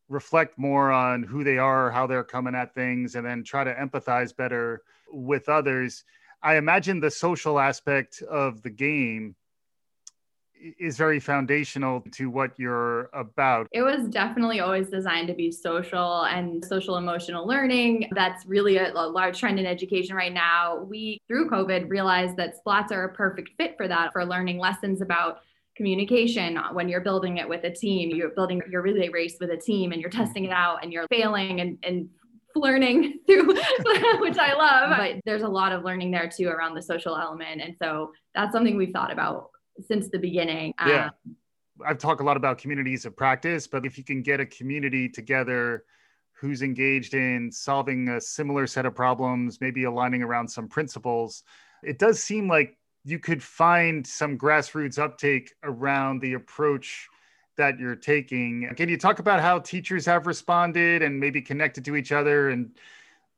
reflect 0.10 0.58
more 0.58 0.92
on 0.92 1.24
who 1.24 1.44
they 1.44 1.58
are, 1.58 1.92
how 1.92 2.08
they're 2.08 2.24
coming 2.24 2.56
at 2.56 2.74
things, 2.74 3.16
and 3.16 3.26
then 3.26 3.44
try 3.44 3.64
to 3.64 3.74
empathize 3.74 4.36
better 4.36 4.82
with 5.12 5.48
others. 5.48 6.04
I 6.42 6.58
imagine 6.58 7.00
the 7.00 7.12
social 7.12 7.60
aspect 7.60 8.22
of 8.22 8.62
the 8.62 8.70
game 8.70 9.36
is 10.80 10.98
very 10.98 11.20
foundational 11.20 12.04
to 12.12 12.30
what 12.30 12.52
you're 12.58 13.10
about. 13.14 13.68
It 13.72 13.82
was 13.82 14.08
definitely 14.08 14.60
always 14.60 14.90
designed 14.90 15.28
to 15.28 15.34
be 15.34 15.52
social 15.52 16.24
and 16.24 16.64
social 16.64 16.98
emotional 16.98 17.48
learning. 17.48 18.10
That's 18.14 18.46
really 18.46 18.78
a, 18.78 18.92
a, 18.94 19.08
large 19.08 19.40
trend 19.40 19.60
in 19.60 19.66
education 19.66 20.16
right 20.16 20.34
now. 20.34 20.84
We, 20.84 21.22
through 21.28 21.50
COVID, 21.50 21.90
realized 21.90 22.38
that 22.38 22.56
splats 22.64 22.92
are 22.92 23.06
a 23.06 23.14
perfect 23.14 23.52
fit 23.58 23.76
for 23.78 23.88
that, 23.88 24.14
for 24.14 24.26
learning 24.26 24.60
lessons 24.60 25.02
about 25.02 25.40
communication 25.76 26.58
when 26.74 26.90
you're 26.90 27.02
building 27.02 27.38
it 27.38 27.48
with 27.48 27.64
a 27.64 27.72
team. 27.72 28.10
You're 28.16 28.30
building 28.30 28.62
your 28.70 28.82
relay 28.82 29.10
race 29.10 29.38
with 29.40 29.52
a 29.52 29.58
team 29.58 29.92
and 29.92 30.02
you're 30.02 30.10
testing 30.10 30.46
it 30.46 30.52
out 30.52 30.84
and 30.84 30.92
you're 30.92 31.08
failing 31.08 31.62
and, 31.62 31.78
and 31.84 32.10
learning 32.56 33.20
through 33.28 33.48
which 34.20 34.38
I 34.38 34.54
love. 34.54 34.98
But 34.98 35.22
there's 35.26 35.44
a 35.44 35.48
lot 35.48 35.72
of 35.72 35.84
learning 35.84 36.12
there 36.12 36.30
too 36.30 36.48
around 36.48 36.74
the 36.74 36.82
social 36.82 37.16
element. 37.16 37.62
And 37.62 37.76
so 37.82 38.12
that's 38.34 38.52
something 38.52 38.76
we've 38.76 38.92
thought 38.92 39.12
about 39.12 39.52
since 39.86 40.10
the 40.10 40.20
beginning. 40.20 40.74
Yeah. 40.86 41.10
Um, 41.26 41.36
I've 41.86 41.98
talked 42.00 42.22
a 42.22 42.24
lot 42.24 42.38
about 42.38 42.58
communities 42.58 43.06
of 43.06 43.16
practice, 43.16 43.68
but 43.68 43.86
if 43.86 43.98
you 43.98 44.04
can 44.04 44.22
get 44.22 44.40
a 44.40 44.46
community 44.46 45.08
together 45.08 45.84
who's 46.34 46.62
engaged 46.62 47.14
in 47.14 47.52
solving 47.52 48.10
a 48.10 48.22
similar 48.22 48.68
set 48.68 48.86
of 48.86 48.96
problems, 48.96 49.60
maybe 49.62 49.84
aligning 49.84 50.24
around 50.24 50.48
some 50.48 50.68
principles, 50.68 51.44
it 51.84 52.00
does 52.00 52.22
seem 52.22 52.48
like 52.48 52.78
you 53.04 53.20
could 53.20 53.42
find 53.42 54.06
some 54.06 54.38
grassroots 54.38 55.00
uptake 55.00 55.54
around 55.64 56.22
the 56.22 56.34
approach 56.34 57.08
that 57.58 57.80
you're 57.80 57.96
taking. 57.96 58.70
Can 58.76 58.90
you 58.90 58.98
talk 58.98 59.20
about 59.20 59.40
how 59.40 59.60
teachers 59.60 60.06
have 60.06 60.28
responded 60.28 61.02
and 61.02 61.20
maybe 61.20 61.42
connected 61.42 61.84
to 61.86 61.96
each 61.96 62.12
other 62.12 62.50
and 62.50 62.78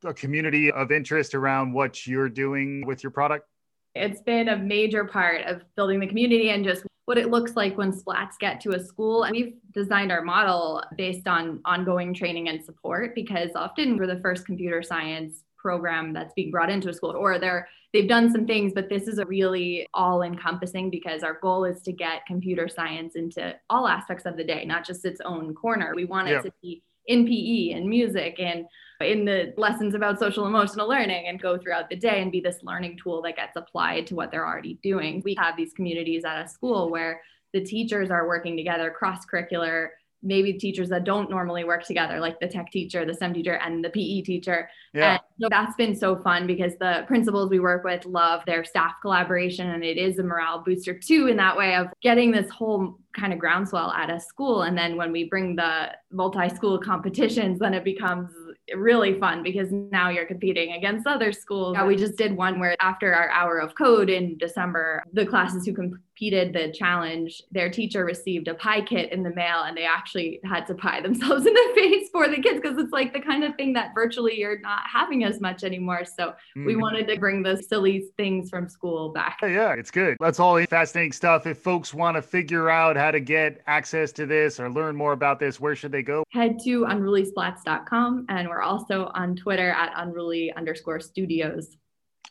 a 0.04 0.14
community 0.14 0.72
of 0.72 0.92
interest 0.92 1.36
around 1.36 1.74
what 1.74 2.06
you're 2.06 2.30
doing 2.30 2.86
with 2.86 3.04
your 3.04 3.12
product? 3.12 3.48
It's 3.96 4.22
been 4.22 4.50
a 4.50 4.58
major 4.58 5.06
part 5.06 5.46
of 5.46 5.64
building 5.76 6.00
the 6.00 6.08
community 6.08 6.50
and 6.50 6.64
just 6.64 6.84
what 7.06 7.18
it 7.18 7.32
looks 7.32 7.56
like 7.56 7.76
when 7.78 7.92
splats 7.92 8.38
get 8.40 8.62
to 8.62 8.76
a 8.76 8.80
school. 8.80 9.24
And 9.24 9.36
we've 9.36 9.56
designed 9.74 10.12
our 10.12 10.22
model 10.22 10.84
based 10.96 11.28
on 11.28 11.60
ongoing 11.66 12.14
training 12.14 12.50
and 12.50 12.64
support 12.64 13.16
because 13.16 13.50
often 13.56 13.98
we're 13.98 14.06
the 14.06 14.20
first 14.22 14.46
computer 14.46 14.84
science 14.84 15.44
program 15.58 16.14
that's 16.14 16.34
being 16.36 16.52
brought 16.52 16.70
into 16.70 16.90
a 16.90 16.94
school 16.94 17.12
or 17.12 17.38
they're 17.38 17.68
they've 17.92 18.08
done 18.08 18.32
some 18.32 18.48
things 18.48 18.72
but 18.74 18.88
this 18.88 19.10
is 19.10 19.18
a 19.18 19.26
really 19.26 19.86
all 19.94 20.22
encompassing 20.22 20.90
because 20.90 21.22
our 21.22 21.38
goal 21.42 21.66
is 21.66 21.82
to 21.82 21.92
get 21.92 22.26
computer 22.26 22.70
science 22.70 23.16
into 23.16 23.54
all 23.70 23.86
aspects 23.88 24.26
of 24.26 24.38
the 24.38 24.44
day 24.44 24.64
not 24.64 24.86
just 24.86 25.04
its 25.04 25.20
own 25.26 25.54
corner 25.54 25.92
we 25.96 26.06
want 26.06 26.30
it 26.30 26.42
to 26.42 26.52
be 26.62 26.82
in 27.08 27.26
PE 27.26 27.72
and 27.72 27.90
music 27.90 28.40
and 28.40 28.66
in 29.02 29.26
the 29.26 29.54
lessons 29.58 29.96
about 29.96 30.20
social 30.20 30.46
emotional 30.46 30.90
learning 30.90 31.28
and 31.28 31.42
go 31.42 31.58
throughout 31.58 31.90
the 31.90 31.96
day 31.96 32.22
and 32.22 32.32
be 32.32 32.42
this 32.42 32.58
learning 32.64 32.98
tool 33.02 33.22
that 33.22 33.36
gets 33.36 33.56
applied 33.56 34.06
to 34.08 34.16
what 34.16 34.30
they're 34.32 34.46
already 34.46 34.78
doing. 34.84 35.22
We 35.24 35.36
have 35.36 35.56
these 35.56 35.74
communities 35.74 36.26
at 36.26 36.44
a 36.44 36.48
school 36.48 36.90
where 36.90 37.22
the 37.54 37.64
teachers 37.64 38.12
are 38.12 38.28
working 38.28 38.58
together 38.58 38.92
cross 38.92 39.26
curricular 39.26 39.90
maybe 40.22 40.54
teachers 40.54 40.90
that 40.90 41.04
don't 41.04 41.30
normally 41.30 41.64
work 41.64 41.84
together, 41.84 42.20
like 42.20 42.40
the 42.40 42.48
tech 42.48 42.72
teacher, 42.72 43.06
the 43.06 43.14
STEM 43.14 43.34
teacher, 43.34 43.54
and 43.54 43.84
the 43.84 43.90
PE 43.90 44.22
teacher. 44.22 44.70
Yeah. 44.94 45.12
And 45.12 45.20
so 45.42 45.48
that's 45.50 45.76
been 45.76 45.96
so 45.96 46.18
fun 46.18 46.46
because 46.46 46.74
the 46.80 47.04
principals 47.08 47.50
we 47.50 47.60
work 47.60 47.84
with 47.84 48.06
love 48.06 48.42
their 48.46 48.66
staff 48.66 48.94
collaboration, 49.02 49.70
and 49.70 49.84
it 49.84 49.98
is 49.98 50.20
a 50.20 50.24
morale 50.24 50.62
booster 50.66 50.98
too, 50.98 51.28
in 51.28 51.38
that 51.38 51.56
way 51.56 51.76
of 51.76 51.88
getting 52.02 52.32
this 52.32 52.50
whole 52.50 53.00
kind 53.16 53.32
of 53.32 53.40
groundswell 53.40 53.92
at 53.92 54.10
a 54.10 54.20
school. 54.20 54.64
And 54.64 54.78
then 54.78 54.98
when 54.98 55.12
we 55.12 55.24
bring 55.26 55.56
the 55.56 55.92
multi 56.12 56.50
school 56.50 56.78
competitions, 56.80 57.60
then 57.60 57.74
it 57.74 57.84
becomes 57.84 58.32
really 58.76 59.20
fun 59.20 59.44
because 59.44 59.72
now 59.72 60.10
you're 60.10 60.26
competing 60.26 60.74
against 60.74 61.08
other 61.08 61.32
schools. 61.32 61.76
Yeah, 61.76 61.86
we 61.86 61.96
just 61.96 62.18
did 62.18 62.36
one 62.36 62.60
where 62.60 62.76
after 62.80 63.14
our 63.14 63.30
hour 63.30 63.60
of 63.60 63.76
code 63.76 64.10
in 64.10 64.38
December, 64.38 65.04
the 65.14 65.26
classes 65.26 65.66
who 65.66 65.74
competed 66.20 66.52
the 66.52 66.72
challenge, 66.74 67.42
their 67.50 67.70
teacher 67.70 68.04
received 68.04 68.50
a 68.50 68.54
pie 68.54 68.82
kit 68.82 69.12
in 69.14 69.24
the 69.24 69.34
mail 69.36 69.64
and 69.64 69.78
they 69.78 69.86
actually 69.86 70.40
had 70.44 70.68
to 70.68 70.76
pie 70.76 71.02
themselves 71.04 71.46
in 71.46 71.54
the 71.54 71.72
face 71.74 72.10
for 72.12 72.28
the 72.28 72.42
kids 72.42 72.60
because 72.62 72.78
it's 72.78 72.92
like 72.92 73.14
the 73.14 73.22
kind 73.22 73.44
of 73.44 73.56
thing 73.56 73.72
that 73.74 73.92
virtually 73.96 74.38
you're 74.38 74.60
not 74.60 74.82
having 74.92 75.24
as 75.24 75.40
much 75.40 75.64
anymore. 75.64 76.04
So 76.04 76.34
mm. 76.58 76.66
we 76.66 76.76
wanted 76.76 77.08
to 77.08 77.18
bring 77.18 77.42
those 77.42 77.68
silly 77.68 78.06
things 78.18 78.50
from 78.50 78.68
school 78.68 79.10
back. 79.10 79.40
Yeah, 79.42 79.74
it's 79.74 79.92
good. 79.92 80.18
That's 80.20 80.40
all 80.40 80.62
fascinating 80.66 81.14
stuff. 81.14 81.48
If 81.48 81.60
folks 81.60 81.94
want 81.94 82.16
to 82.16 82.22
figure 82.22 82.70
out 82.70 82.98
how 82.98 83.12
to 83.12 83.22
get 83.22 83.62
access 83.68 84.12
to 84.14 84.26
this 84.26 84.60
or 84.60 84.70
learn 84.70 84.96
more 84.96 85.14
about 85.14 85.40
this, 85.40 85.60
where 85.60 85.76
should 85.76 85.94
they 85.94 86.04
go? 86.04 86.24
Head 86.34 86.58
to 86.66 86.82
unrulysplats.com 86.82 88.26
and 88.28 88.50
we're 88.50 88.62
also 88.62 89.10
on 89.16 89.38
Twitter 89.38 89.72
at 89.72 89.94
unruly 89.96 90.52
underscore 90.54 91.00
studios. 91.00 91.78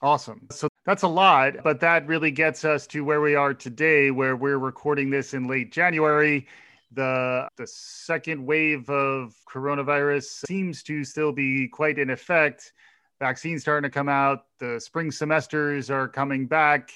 Awesome. 0.03 0.47
So 0.51 0.69
that's 0.89 1.03
a 1.03 1.09
lot, 1.09 1.53
but 1.63 1.81
that 1.81 2.07
really 2.07 2.31
gets 2.31 2.65
us 2.65 2.87
to 2.87 3.05
where 3.05 3.21
we 3.21 3.35
are 3.35 3.53
today, 3.53 4.11
where 4.11 4.37
we're 4.37 4.57
recording 4.57 5.11
this 5.11 5.35
in 5.35 5.47
late 5.47 5.71
January. 5.71 6.47
The, 6.93 7.47
the 7.59 7.67
second 7.67 8.47
wave 8.47 8.89
of 8.89 9.35
coronavirus 9.47 10.47
seems 10.47 10.83
to 10.85 11.05
still 11.05 11.31
be 11.31 11.69
quite 11.69 11.99
in 11.99 12.09
effect. 12.09 12.73
Vaccines 13.21 13.61
starting 13.61 13.87
to 13.87 13.93
come 13.93 14.09
out. 14.09 14.47
The 14.61 14.81
spring 14.81 15.11
semesters 15.11 15.91
are 15.91 16.09
coming 16.09 16.47
back. 16.47 16.91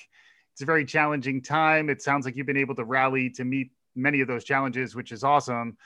It's 0.55 0.63
a 0.63 0.65
very 0.65 0.87
challenging 0.87 1.43
time. 1.43 1.91
It 1.91 2.01
sounds 2.01 2.25
like 2.25 2.35
you've 2.35 2.47
been 2.47 2.57
able 2.57 2.77
to 2.77 2.85
rally 2.85 3.29
to 3.29 3.45
meet 3.45 3.73
many 3.95 4.23
of 4.23 4.27
those 4.27 4.45
challenges, 4.45 4.95
which 4.95 5.13
is 5.13 5.23
awesome. 5.23 5.77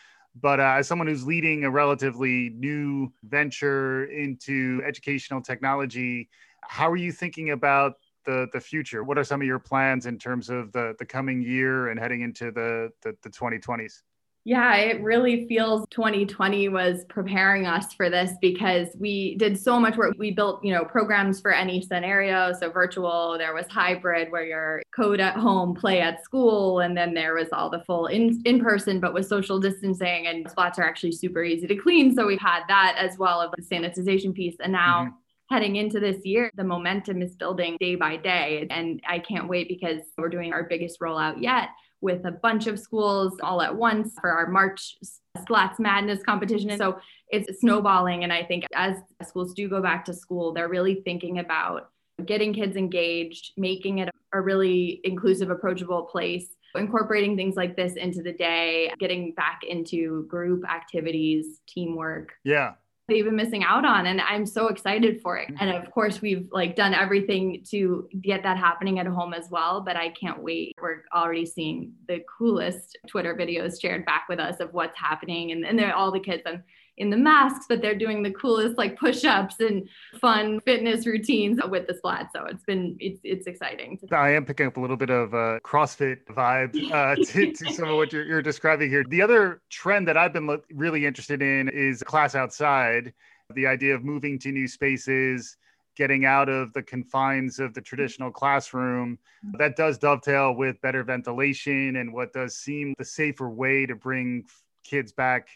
But 0.41 0.61
uh, 0.61 0.75
as 0.79 0.87
someone 0.87 1.09
who's 1.09 1.27
leading 1.27 1.65
a 1.65 1.71
relatively 1.71 2.51
new 2.51 3.13
venture 3.25 4.05
into 4.05 4.81
educational 4.87 5.41
technology, 5.41 6.29
how 6.69 6.91
are 6.91 6.97
you 6.97 7.13
thinking 7.13 7.51
about 7.51 7.95
the, 8.25 8.49
the 8.53 8.61
future? 8.61 9.05
What 9.05 9.19
are 9.19 9.25
some 9.25 9.41
of 9.41 9.47
your 9.47 9.59
plans 9.59 10.07
in 10.07 10.19
terms 10.19 10.51
of 10.51 10.73
the, 10.73 10.95
the 10.99 11.07
coming 11.07 11.41
year 11.41 11.89
and 11.89 11.99
heading 11.99 12.23
into 12.23 12.51
the, 12.51 12.91
the, 13.03 13.17
the 13.23 13.31
2020s? 13.31 14.03
Yeah, 14.49 14.77
it 14.77 15.03
really 15.03 15.49
feels 15.49 15.85
2020 15.91 16.69
was 16.69 17.05
preparing 17.09 17.67
us 17.67 17.93
for 17.95 18.09
this 18.09 18.31
because 18.41 18.87
we 18.97 19.35
did 19.39 19.59
so 19.59 19.81
much 19.81 19.97
work. 19.97 20.15
We 20.19 20.31
built, 20.31 20.65
you 20.65 20.73
know, 20.73 20.85
programs 20.85 21.41
for 21.41 21.53
any 21.53 21.83
scenario. 21.83 22.53
So 22.53 22.71
virtual, 22.71 23.37
there 23.39 23.55
was 23.55 23.67
hybrid 23.69 24.31
where 24.31 24.45
you're 24.45 24.83
code 24.95 25.19
at 25.19 25.35
home, 25.35 25.75
play 25.75 26.01
at 26.01 26.23
school, 26.23 26.79
and 26.79 26.97
then 26.97 27.13
there 27.13 27.35
was 27.35 27.49
all 27.53 27.71
the 27.71 27.81
full 27.81 28.07
in 28.07 28.41
in 28.45 28.61
person, 28.61 29.01
but 29.01 29.13
with 29.13 29.27
social 29.27 29.59
distancing 29.59 30.29
and 30.29 30.49
spots 30.49 30.79
are 30.79 30.85
actually 30.85 31.11
super 31.11 31.43
easy 31.43 31.67
to 31.67 31.75
clean. 31.75 32.15
So 32.15 32.25
we 32.25 32.37
had 32.37 32.61
that 32.69 32.95
as 33.01 33.19
well 33.19 33.41
of 33.41 33.51
the 33.57 33.63
sanitization 33.63 34.33
piece. 34.33 34.55
And 34.61 34.73
now 34.73 35.07
mm-hmm 35.07 35.17
heading 35.49 35.77
into 35.77 36.01
this 36.01 36.25
year, 36.25 36.51
the 36.57 36.65
momentum 36.65 37.23
is 37.23 37.37
building 37.37 37.77
day 37.81 37.95
by 37.95 38.17
day. 38.17 38.67
And 38.71 39.01
I 39.09 39.19
can't 39.19 39.49
wait 39.49 39.69
because 39.69 40.03
we're 40.19 40.29
doing 40.29 40.53
our 40.53 40.65
biggest 40.65 41.01
rollout 41.01 41.41
yet 41.41 41.69
with 42.01 42.25
a 42.27 42.31
bunch 42.31 42.67
of 42.67 42.79
schools 42.79 43.37
all 43.43 43.63
at 43.63 43.75
once 43.75 44.15
for 44.21 44.31
our 44.31 44.49
March 44.49 44.97
Splats 45.39 45.79
Madness 45.79 46.23
competition. 46.23 46.77
So 46.77 46.99
it's 47.29 47.61
snowballing. 47.61 48.25
And 48.25 48.33
I 48.33 48.43
think 48.43 48.65
as 48.75 48.97
schools 49.25 49.55
do 49.55 49.69
go 49.69 49.81
back 49.81 50.05
to 50.07 50.15
school, 50.15 50.53
they're 50.53 50.69
really 50.69 50.97
thinking 51.05 51.39
about 51.39 51.91
getting 52.25 52.53
kids 52.53 52.77
engaged, 52.77 53.53
making 53.57 53.99
it 53.99 54.11
a 54.33 54.41
really 54.41 55.01
inclusive, 55.05 55.51
approachable 55.51 56.03
place, 56.03 56.49
incorporating 56.75 57.37
things 57.37 57.57
like 57.57 57.77
this 57.77 57.95
into 57.95 58.23
the 58.23 58.33
day, 58.33 58.93
getting 58.99 59.33
back 59.33 59.63
into 59.67 60.27
group 60.27 60.69
activities, 60.69 61.61
teamwork. 61.67 62.35
Yeah 62.45 62.75
they've 63.09 63.25
been 63.25 63.37
missing 63.37 63.63
out 63.63 63.85
on 63.85 64.07
and 64.07 64.21
i'm 64.21 64.45
so 64.45 64.69
excited 64.69 65.21
for 65.21 65.37
it. 65.37 65.49
And 65.61 65.71
of 65.71 65.83
mm-hmm. 65.83 65.91
course 65.93 66.21
we've 66.21 66.49
like 66.51 66.77
done 66.77 66.95
everything 66.95 67.63
to 67.71 68.09
get 68.21 68.43
that 68.43 68.57
happening 68.57 68.99
at 68.99 69.07
home 69.07 69.33
as 69.33 69.49
well 69.51 69.81
but 69.81 69.97
i 69.97 70.11
can't 70.11 70.43
wait. 70.43 70.75
We're 70.81 71.03
already 71.15 71.47
seeing 71.47 71.93
the 72.09 72.21
coolest 72.39 72.99
twitter 73.07 73.35
videos 73.35 73.81
shared 73.81 74.05
back 74.05 74.27
with 74.29 74.41
us 74.41 74.61
of 74.61 74.73
what's 74.73 74.99
happening 74.99 75.53
and, 75.53 75.65
and 75.65 75.79
they're 75.79 75.95
all 75.95 76.11
the 76.11 76.21
kids 76.21 76.43
and 76.47 76.63
in 76.99 77.11
the 77.11 77.17
masks, 77.17 77.67
but 77.69 77.83
they're 77.83 77.99
doing 77.99 78.23
the 78.23 78.31
coolest 78.31 78.79
like 78.79 78.99
push-ups 78.99 79.61
and 79.61 79.89
fun 80.21 80.61
fitness 80.61 81.07
routines 81.07 81.61
with 81.69 81.87
the 81.87 81.95
splat. 81.95 82.31
So 82.33 82.45
it's 82.47 82.65
been 82.65 82.97
it's 83.01 83.21
it's 83.23 83.47
exciting. 83.47 83.99
I 84.13 84.31
am 84.31 84.45
picking 84.45 84.67
up 84.67 84.77
a 84.77 84.81
little 84.81 84.97
bit 84.97 85.11
of 85.11 85.35
a 85.35 85.61
CrossFit 85.61 86.25
vibe 86.27 86.75
uh, 86.93 87.15
to, 87.25 87.53
to, 87.53 87.73
some 87.73 87.89
of 87.89 87.97
what 87.97 88.13
you're, 88.13 88.25
you're, 88.25 88.43
describing 88.43 88.91
here. 88.91 89.05
The 89.09 89.23
other 89.23 89.63
trend 89.71 90.09
that 90.09 90.17
I've 90.17 90.33
been 90.33 90.47
lo- 90.47 90.63
really 90.73 91.05
interested 91.07 91.43
in 91.43 91.69
is 91.69 92.03
class 92.03 92.35
outside. 92.35 93.13
The 93.55 93.67
idea 93.67 93.95
of 93.95 94.05
moving 94.05 94.39
to 94.41 94.51
new 94.51 94.67
spaces 94.67 95.57
getting 95.97 96.27
out 96.27 96.49
of 96.49 96.73
the 96.75 96.83
confines 96.83 97.59
of 97.59 97.73
the 97.73 97.81
traditional 97.81 98.31
classroom. 98.31 99.19
That 99.59 99.77
does 99.77 99.97
dovetail 99.97 100.55
with 100.55 100.81
better 100.83 101.03
ventilation 101.03 101.97
and 101.97 102.13
what 102.13 102.33
does 102.35 102.57
seem 102.57 102.95
the 102.99 103.05
safer 103.05 103.49
way 103.49 103.87
to 103.87 103.97
bring 103.97 104.45
kids 104.85 105.11
back 105.13 105.49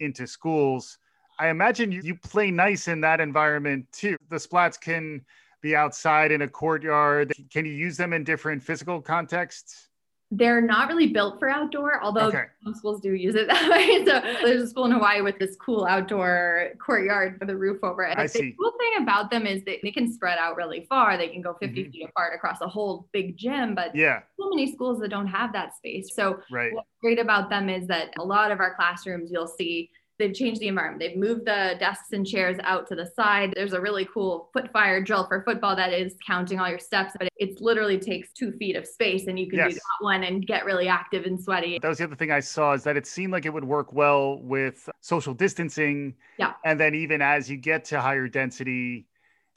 into 0.00 0.26
schools. 0.26 0.98
I 1.38 1.48
imagine 1.48 1.92
you, 1.92 2.00
you 2.02 2.14
play 2.14 2.50
nice 2.50 2.88
in 2.88 3.00
that 3.02 3.20
environment 3.20 3.86
too. 3.92 4.16
The 4.28 4.36
splats 4.36 4.80
can 4.80 5.24
be 5.60 5.76
outside 5.76 6.32
in 6.32 6.42
a 6.42 6.48
courtyard. 6.48 7.32
Can 7.50 7.64
you 7.64 7.72
use 7.72 7.96
them 7.96 8.12
in 8.12 8.24
different 8.24 8.62
physical 8.62 9.00
contexts? 9.00 9.87
They're 10.30 10.60
not 10.60 10.88
really 10.88 11.08
built 11.08 11.38
for 11.38 11.48
outdoor, 11.48 12.02
although 12.02 12.26
okay. 12.26 12.44
some 12.62 12.74
schools 12.74 13.00
do 13.00 13.14
use 13.14 13.34
it 13.34 13.48
that 13.48 13.70
way. 13.70 14.04
So 14.04 14.20
there's 14.46 14.62
a 14.62 14.66
school 14.66 14.84
in 14.84 14.92
Hawaii 14.92 15.22
with 15.22 15.38
this 15.38 15.56
cool 15.56 15.86
outdoor 15.86 16.70
courtyard 16.78 17.38
with 17.40 17.48
a 17.48 17.56
roof 17.56 17.82
over 17.82 18.02
it. 18.02 18.18
I 18.18 18.24
the 18.24 18.28
see. 18.28 18.54
cool 18.58 18.72
thing 18.78 19.02
about 19.02 19.30
them 19.30 19.46
is 19.46 19.64
that 19.64 19.78
they 19.82 19.90
can 19.90 20.12
spread 20.12 20.38
out 20.38 20.56
really 20.56 20.86
far. 20.88 21.16
They 21.16 21.28
can 21.28 21.40
go 21.40 21.54
50 21.54 21.66
mm-hmm. 21.66 21.90
feet 21.90 22.08
apart 22.10 22.34
across 22.34 22.60
a 22.60 22.68
whole 22.68 23.08
big 23.12 23.38
gym, 23.38 23.74
but 23.74 23.96
yeah, 23.96 24.20
so 24.38 24.50
many 24.50 24.70
schools 24.70 25.00
that 25.00 25.08
don't 25.08 25.28
have 25.28 25.52
that 25.54 25.74
space. 25.76 26.14
So 26.14 26.40
right. 26.50 26.74
what's 26.74 26.88
great 27.00 27.18
about 27.18 27.48
them 27.48 27.70
is 27.70 27.86
that 27.86 28.10
a 28.18 28.24
lot 28.24 28.50
of 28.50 28.60
our 28.60 28.74
classrooms 28.74 29.30
you'll 29.32 29.46
see 29.46 29.90
they've 30.18 30.34
changed 30.34 30.60
the 30.60 30.68
environment. 30.68 31.00
They've 31.00 31.16
moved 31.16 31.46
the 31.46 31.76
desks 31.78 32.12
and 32.12 32.26
chairs 32.26 32.58
out 32.64 32.86
to 32.88 32.94
the 32.94 33.06
side. 33.06 33.52
There's 33.54 33.72
a 33.72 33.80
really 33.80 34.06
cool 34.12 34.50
foot 34.52 34.70
fire 34.72 35.02
drill 35.02 35.26
for 35.26 35.42
football 35.44 35.76
that 35.76 35.92
is 35.92 36.16
counting 36.26 36.58
all 36.58 36.68
your 36.68 36.78
steps, 36.78 37.14
but 37.18 37.28
it 37.36 37.60
literally 37.60 37.98
takes 37.98 38.32
two 38.32 38.52
feet 38.52 38.76
of 38.76 38.86
space 38.86 39.26
and 39.26 39.38
you 39.38 39.48
can 39.48 39.58
yes. 39.58 39.74
do 39.74 39.74
that 39.74 40.04
one 40.04 40.24
and 40.24 40.46
get 40.46 40.64
really 40.64 40.88
active 40.88 41.24
and 41.24 41.40
sweaty. 41.40 41.78
That 41.80 41.88
was 41.88 41.98
the 41.98 42.04
other 42.04 42.16
thing 42.16 42.32
I 42.32 42.40
saw 42.40 42.72
is 42.72 42.82
that 42.84 42.96
it 42.96 43.06
seemed 43.06 43.32
like 43.32 43.46
it 43.46 43.52
would 43.52 43.64
work 43.64 43.92
well 43.92 44.40
with 44.40 44.88
social 45.00 45.34
distancing. 45.34 46.14
Yeah. 46.38 46.54
And 46.64 46.78
then 46.78 46.94
even 46.94 47.22
as 47.22 47.48
you 47.48 47.56
get 47.56 47.84
to 47.86 48.00
higher 48.00 48.28
density, 48.28 49.06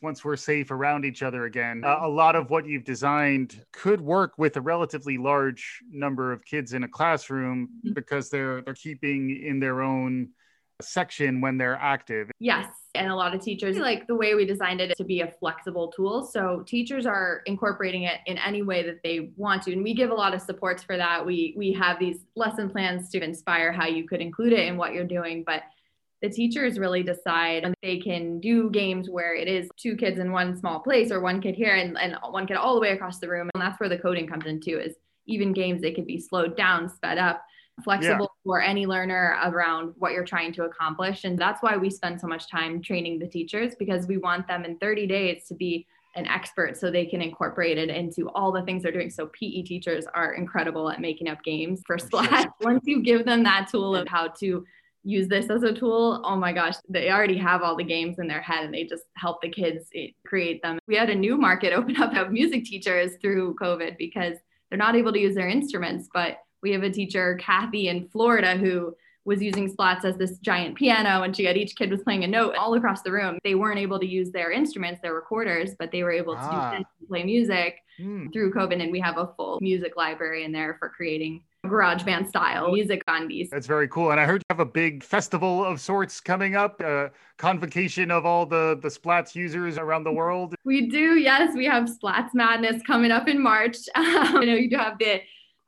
once 0.01 0.25
we're 0.25 0.35
safe 0.35 0.71
around 0.71 1.05
each 1.05 1.21
other 1.21 1.45
again. 1.45 1.83
Uh, 1.85 1.99
a 2.01 2.09
lot 2.09 2.35
of 2.35 2.49
what 2.49 2.65
you've 2.65 2.83
designed 2.83 3.63
could 3.71 4.01
work 4.01 4.33
with 4.37 4.57
a 4.57 4.61
relatively 4.61 5.19
large 5.19 5.83
number 5.91 6.31
of 6.31 6.43
kids 6.43 6.73
in 6.73 6.83
a 6.83 6.87
classroom 6.87 7.69
mm-hmm. 7.85 7.93
because 7.93 8.31
they're 8.31 8.63
they're 8.63 8.73
keeping 8.73 9.43
in 9.45 9.59
their 9.59 9.83
own 9.83 10.29
section 10.81 11.41
when 11.41 11.57
they're 11.57 11.75
active. 11.75 12.31
Yes. 12.39 12.67
And 12.93 13.09
a 13.09 13.15
lot 13.15 13.33
of 13.33 13.41
teachers 13.41 13.77
like 13.77 14.05
the 14.07 14.15
way 14.15 14.35
we 14.35 14.45
designed 14.45 14.81
it 14.81 14.95
to 14.97 15.03
be 15.03 15.21
a 15.21 15.31
flexible 15.39 15.91
tool. 15.95 16.25
So 16.25 16.63
teachers 16.67 17.05
are 17.05 17.41
incorporating 17.45 18.03
it 18.03 18.19
in 18.25 18.37
any 18.37 18.63
way 18.63 18.83
that 18.83 19.01
they 19.03 19.31
want 19.37 19.63
to. 19.63 19.73
And 19.73 19.83
we 19.83 19.93
give 19.93 20.11
a 20.11 20.13
lot 20.13 20.33
of 20.33 20.41
supports 20.41 20.83
for 20.83 20.97
that. 20.97 21.25
We 21.25 21.53
we 21.57 21.71
have 21.73 21.99
these 21.99 22.25
lesson 22.35 22.69
plans 22.69 23.09
to 23.11 23.23
inspire 23.23 23.71
how 23.71 23.87
you 23.87 24.07
could 24.07 24.19
include 24.19 24.53
it 24.53 24.67
in 24.67 24.75
what 24.75 24.93
you're 24.93 25.05
doing. 25.05 25.43
But 25.45 25.63
the 26.21 26.29
teachers 26.29 26.77
really 26.77 27.01
decide 27.01 27.63
and 27.63 27.73
they 27.81 27.97
can 27.97 28.39
do 28.39 28.69
games 28.69 29.09
where 29.09 29.33
it 29.33 29.47
is 29.47 29.67
two 29.75 29.95
kids 29.95 30.19
in 30.19 30.31
one 30.31 30.55
small 30.55 30.79
place 30.79 31.11
or 31.11 31.19
one 31.19 31.41
kid 31.41 31.55
here 31.55 31.75
and, 31.75 31.97
and 31.97 32.15
one 32.29 32.45
kid 32.45 32.57
all 32.57 32.75
the 32.75 32.81
way 32.81 32.91
across 32.91 33.19
the 33.19 33.27
room. 33.27 33.49
And 33.55 33.61
that's 33.61 33.79
where 33.79 33.89
the 33.89 33.97
coding 33.97 34.27
comes 34.27 34.45
in 34.45 34.61
too, 34.61 34.79
is 34.79 34.95
even 35.25 35.51
games 35.51 35.81
they 35.81 35.93
could 35.93 36.05
be 36.05 36.19
slowed 36.19 36.55
down, 36.55 36.89
sped 36.89 37.17
up 37.17 37.43
flexible 37.83 38.29
yeah. 38.31 38.41
for 38.43 38.61
any 38.61 38.85
learner 38.85 39.37
around 39.43 39.93
what 39.97 40.13
you're 40.13 40.25
trying 40.25 40.53
to 40.53 40.63
accomplish. 40.63 41.23
And 41.23 41.37
that's 41.37 41.61
why 41.61 41.77
we 41.77 41.89
spend 41.89 42.19
so 42.19 42.27
much 42.27 42.49
time 42.49 42.81
training 42.81 43.19
the 43.19 43.27
teachers 43.27 43.73
because 43.77 44.07
we 44.07 44.17
want 44.17 44.47
them 44.47 44.65
in 44.65 44.77
30 44.77 45.07
days 45.07 45.47
to 45.47 45.55
be 45.55 45.87
an 46.15 46.27
expert 46.27 46.77
so 46.77 46.91
they 46.91 47.05
can 47.05 47.21
incorporate 47.21 47.77
it 47.77 47.89
into 47.89 48.29
all 48.29 48.51
the 48.51 48.61
things 48.63 48.83
they're 48.83 48.91
doing. 48.91 49.09
So 49.09 49.27
PE 49.27 49.63
teachers 49.63 50.05
are 50.13 50.33
incredible 50.33 50.89
at 50.89 50.99
making 50.99 51.29
up 51.29 51.43
games 51.43 51.81
for 51.85 51.97
Splat. 51.97 52.49
Once 52.61 52.81
you 52.85 53.01
give 53.01 53.25
them 53.25 53.43
that 53.43 53.69
tool 53.71 53.95
of 53.95 54.07
how 54.07 54.27
to 54.39 54.65
use 55.03 55.27
this 55.27 55.49
as 55.49 55.63
a 55.63 55.73
tool, 55.73 56.21
oh 56.25 56.35
my 56.35 56.51
gosh, 56.51 56.75
they 56.89 57.09
already 57.09 57.37
have 57.37 57.61
all 57.61 57.75
the 57.75 57.83
games 57.83 58.19
in 58.19 58.27
their 58.27 58.41
head 58.41 58.65
and 58.65 58.73
they 58.73 58.83
just 58.83 59.03
help 59.15 59.41
the 59.41 59.49
kids 59.49 59.87
eh, 59.95 60.07
create 60.25 60.61
them. 60.61 60.79
We 60.87 60.95
had 60.95 61.09
a 61.09 61.15
new 61.15 61.37
market 61.37 61.73
open 61.77 61.95
up 61.97 62.13
of 62.15 62.31
music 62.31 62.65
teachers 62.65 63.13
through 63.21 63.55
COVID 63.55 63.97
because 63.97 64.37
they're 64.69 64.77
not 64.77 64.95
able 64.95 65.13
to 65.13 65.19
use 65.19 65.35
their 65.35 65.49
instruments, 65.49 66.09
but 66.13 66.37
we 66.61 66.71
have 66.71 66.83
a 66.83 66.89
teacher, 66.89 67.35
Kathy 67.41 67.87
in 67.87 68.07
Florida, 68.09 68.55
who 68.55 68.95
was 69.25 69.41
using 69.41 69.71
splats 69.71 70.03
as 70.03 70.17
this 70.17 70.37
giant 70.39 70.75
piano 70.75 71.21
and 71.21 71.35
she 71.35 71.45
had 71.45 71.55
each 71.55 71.75
kid 71.75 71.91
was 71.91 72.01
playing 72.01 72.23
a 72.23 72.27
note 72.27 72.55
all 72.55 72.73
across 72.73 73.03
the 73.03 73.11
room. 73.11 73.37
They 73.43 73.55
weren't 73.55 73.79
able 73.79 73.99
to 73.99 74.05
use 74.05 74.31
their 74.31 74.51
instruments, 74.51 74.99
their 75.01 75.13
recorders, 75.13 75.75
but 75.77 75.91
they 75.91 76.03
were 76.03 76.11
able 76.11 76.33
to 76.33 76.41
ah. 76.41 76.79
play 77.07 77.23
music 77.23 77.83
mm. 77.99 78.33
through 78.33 78.53
COVID. 78.53 78.81
And 78.81 78.91
we 78.91 78.99
have 78.99 79.17
a 79.17 79.27
full 79.37 79.59
music 79.61 79.95
library 79.95 80.43
in 80.43 80.51
there 80.51 80.75
for 80.79 80.89
creating 80.89 81.43
GarageBand 81.65 82.27
style 82.27 82.71
music 82.71 83.03
on 83.07 83.27
these. 83.27 83.51
That's 83.51 83.67
very 83.67 83.87
cool. 83.87 84.09
And 84.09 84.19
I 84.19 84.25
heard 84.25 84.41
you 84.41 84.55
have 84.55 84.59
a 84.59 84.65
big 84.65 85.03
festival 85.03 85.63
of 85.63 85.79
sorts 85.79 86.19
coming 86.19 86.55
up, 86.55 86.81
a 86.81 87.11
convocation 87.37 88.09
of 88.09 88.25
all 88.25 88.47
the, 88.47 88.79
the 88.81 88.87
Splats 88.87 89.35
users 89.35 89.77
around 89.77 90.03
the 90.03 90.11
world. 90.11 90.55
We 90.63 90.89
do, 90.89 91.19
yes. 91.19 91.55
We 91.55 91.65
have 91.65 91.87
Splats 91.87 92.33
Madness 92.33 92.81
coming 92.87 93.11
up 93.11 93.27
in 93.27 93.41
March. 93.41 93.77
You 94.31 94.47
know 94.47 94.55
you 94.55 94.69
do 94.69 94.77
have 94.77 94.97
the 94.97 95.21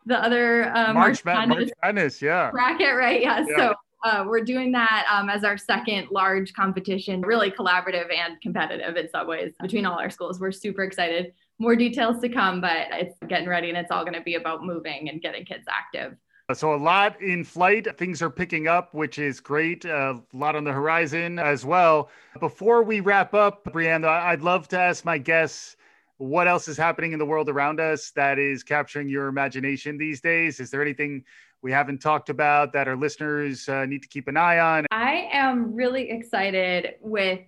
the 0.06 0.22
other 0.22 0.66
uh, 0.76 0.94
March, 0.94 1.24
March, 1.24 1.26
Madness, 1.26 1.58
March 1.58 1.70
Madness, 1.84 2.22
yeah. 2.22 2.52
Bracket, 2.52 2.96
right? 2.96 3.22
Yeah. 3.22 3.46
yeah. 3.48 3.58
So 3.58 3.74
uh, 4.04 4.26
we're 4.28 4.44
doing 4.44 4.72
that 4.74 5.06
um, 5.10 5.30
as 5.30 5.44
our 5.44 5.58
second 5.58 6.10
large 6.12 6.54
competition, 6.54 7.22
really 7.22 7.50
collaborative 7.50 8.14
and 8.14 8.40
competitive 8.42 8.98
in 8.98 9.10
some 9.10 9.28
ways 9.28 9.54
between 9.62 9.86
all 9.86 10.00
our 10.00 10.10
schools. 10.10 10.40
We're 10.40 10.52
super 10.52 10.84
excited. 10.84 11.34
More 11.60 11.76
details 11.76 12.20
to 12.22 12.30
come, 12.30 12.60
but 12.60 12.88
it's 12.92 13.16
getting 13.28 13.48
ready 13.48 13.70
and 13.70 13.78
it's 13.78 13.92
all 13.92 14.04
going 14.04 14.16
to 14.16 14.22
be 14.22 14.36
about 14.36 14.66
moving 14.66 15.10
and 15.10 15.22
getting 15.22 15.46
kids 15.46 15.66
active. 15.70 16.18
So, 16.54 16.74
a 16.74 16.76
lot 16.76 17.22
in 17.22 17.46
flight. 17.46 17.98
Things 17.98 18.22
are 18.22 18.30
picking 18.30 18.68
up, 18.68 18.94
which 18.94 19.18
is 19.18 19.40
great. 19.40 19.86
Uh, 19.86 20.16
a 20.34 20.38
lot 20.38 20.58
on 20.58 20.66
the 20.66 20.74
horizon 20.74 21.40
as 21.40 21.64
well. 21.64 22.10
Before 22.42 22.84
we 22.84 23.00
wrap 23.00 23.34
up, 23.34 23.64
Bryanne, 23.64 24.06
I'd 24.06 24.42
love 24.42 24.68
to 24.68 24.80
ask 24.80 25.06
my 25.06 25.18
guests 25.18 25.78
what 26.18 26.48
else 26.48 26.68
is 26.68 26.78
happening 26.78 27.14
in 27.14 27.20
the 27.20 27.26
world 27.26 27.50
around 27.50 27.80
us 27.80 28.12
that 28.12 28.40
is 28.40 28.64
capturing 28.64 29.10
your 29.10 29.28
imagination 29.28 29.98
these 29.98 30.22
days? 30.22 30.60
Is 30.60 30.70
there 30.70 30.82
anything 30.82 31.24
we 31.62 31.72
haven't 31.72 32.00
talked 32.00 32.30
about 32.30 32.74
that 32.74 32.88
our 32.88 32.96
listeners 32.96 33.68
uh, 33.70 33.86
need 33.86 34.02
to 34.04 34.08
keep 34.08 34.28
an 34.28 34.38
eye 34.38 34.60
on? 34.60 34.86
I 34.92 35.30
am 35.32 35.74
really 35.74 36.10
excited 36.10 36.96
with 37.02 37.40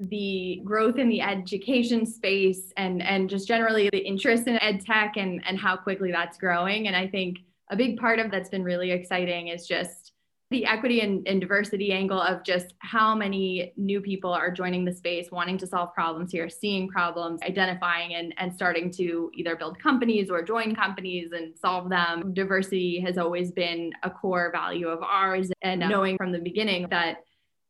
the 0.00 0.60
growth 0.64 0.98
in 0.98 1.08
the 1.08 1.20
education 1.20 2.04
space 2.04 2.72
and 2.76 3.00
and 3.00 3.30
just 3.30 3.46
generally 3.46 3.88
the 3.90 3.98
interest 3.98 4.48
in 4.48 4.60
ed 4.60 4.84
tech 4.84 5.16
and 5.16 5.40
and 5.46 5.56
how 5.56 5.76
quickly 5.76 6.10
that's 6.10 6.36
growing 6.36 6.88
and 6.88 6.96
i 6.96 7.06
think 7.06 7.38
a 7.70 7.76
big 7.76 7.96
part 7.96 8.18
of 8.18 8.28
that's 8.30 8.48
been 8.48 8.64
really 8.64 8.90
exciting 8.90 9.48
is 9.48 9.68
just 9.68 10.03
the 10.50 10.66
equity 10.66 11.00
and, 11.00 11.26
and, 11.26 11.40
diversity 11.40 11.92
angle 11.92 12.20
of 12.20 12.44
just 12.44 12.74
how 12.78 13.14
many 13.14 13.72
new 13.76 14.00
people 14.00 14.32
are 14.32 14.50
joining 14.50 14.84
the 14.84 14.92
space, 14.92 15.30
wanting 15.30 15.58
to 15.58 15.66
solve 15.66 15.92
problems 15.94 16.30
here, 16.30 16.48
seeing 16.48 16.88
problems, 16.88 17.40
identifying 17.42 18.14
and, 18.14 18.34
and 18.36 18.54
starting 18.54 18.90
to 18.90 19.30
either 19.34 19.56
build 19.56 19.78
companies 19.78 20.30
or 20.30 20.42
join 20.42 20.74
companies 20.74 21.32
and 21.32 21.56
solve 21.58 21.88
them. 21.88 22.34
Diversity 22.34 23.00
has 23.00 23.16
always 23.16 23.52
been 23.52 23.92
a 24.02 24.10
core 24.10 24.50
value 24.52 24.88
of 24.88 25.02
ours. 25.02 25.50
And 25.62 25.80
knowing 25.80 26.16
from 26.18 26.30
the 26.30 26.38
beginning 26.38 26.88
that 26.90 27.18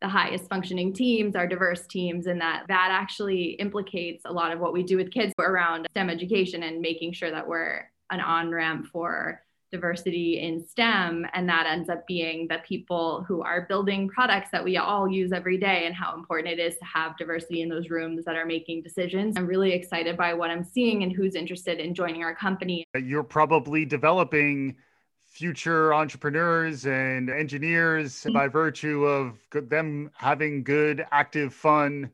the 0.00 0.08
highest 0.08 0.48
functioning 0.50 0.92
teams 0.92 1.34
are 1.34 1.46
diverse 1.46 1.86
teams 1.86 2.26
and 2.26 2.40
that 2.40 2.64
that 2.68 2.88
actually 2.90 3.52
implicates 3.52 4.24
a 4.26 4.32
lot 4.32 4.52
of 4.52 4.58
what 4.58 4.72
we 4.72 4.82
do 4.82 4.96
with 4.96 5.10
kids 5.10 5.32
around 5.38 5.86
STEM 5.92 6.10
education 6.10 6.62
and 6.64 6.80
making 6.80 7.12
sure 7.12 7.30
that 7.30 7.46
we're 7.46 7.88
an 8.10 8.20
on 8.20 8.50
ramp 8.50 8.86
for 8.92 9.40
diversity 9.74 10.40
in 10.40 10.64
STEM. 10.64 11.26
And 11.34 11.48
that 11.48 11.66
ends 11.66 11.88
up 11.88 12.06
being 12.06 12.46
the 12.48 12.58
people 12.66 13.24
who 13.26 13.42
are 13.42 13.66
building 13.68 14.08
products 14.08 14.50
that 14.52 14.62
we 14.62 14.76
all 14.76 15.08
use 15.08 15.32
every 15.32 15.58
day 15.58 15.86
and 15.86 15.94
how 15.94 16.14
important 16.14 16.48
it 16.48 16.62
is 16.62 16.76
to 16.78 16.84
have 16.84 17.16
diversity 17.16 17.60
in 17.62 17.68
those 17.68 17.90
rooms 17.90 18.24
that 18.24 18.36
are 18.36 18.46
making 18.46 18.82
decisions. 18.82 19.36
I'm 19.36 19.46
really 19.46 19.72
excited 19.72 20.16
by 20.16 20.32
what 20.32 20.50
I'm 20.50 20.62
seeing 20.62 21.02
and 21.02 21.12
who's 21.12 21.34
interested 21.34 21.80
in 21.80 21.92
joining 21.92 22.22
our 22.22 22.34
company. 22.34 22.86
You're 22.94 23.24
probably 23.24 23.84
developing 23.84 24.76
future 25.26 25.92
entrepreneurs 25.92 26.86
and 26.86 27.28
engineers 27.28 28.14
mm-hmm. 28.14 28.32
by 28.32 28.46
virtue 28.46 29.04
of 29.04 29.36
them 29.50 30.08
having 30.14 30.62
good, 30.62 31.04
active, 31.10 31.52
fun 31.52 32.10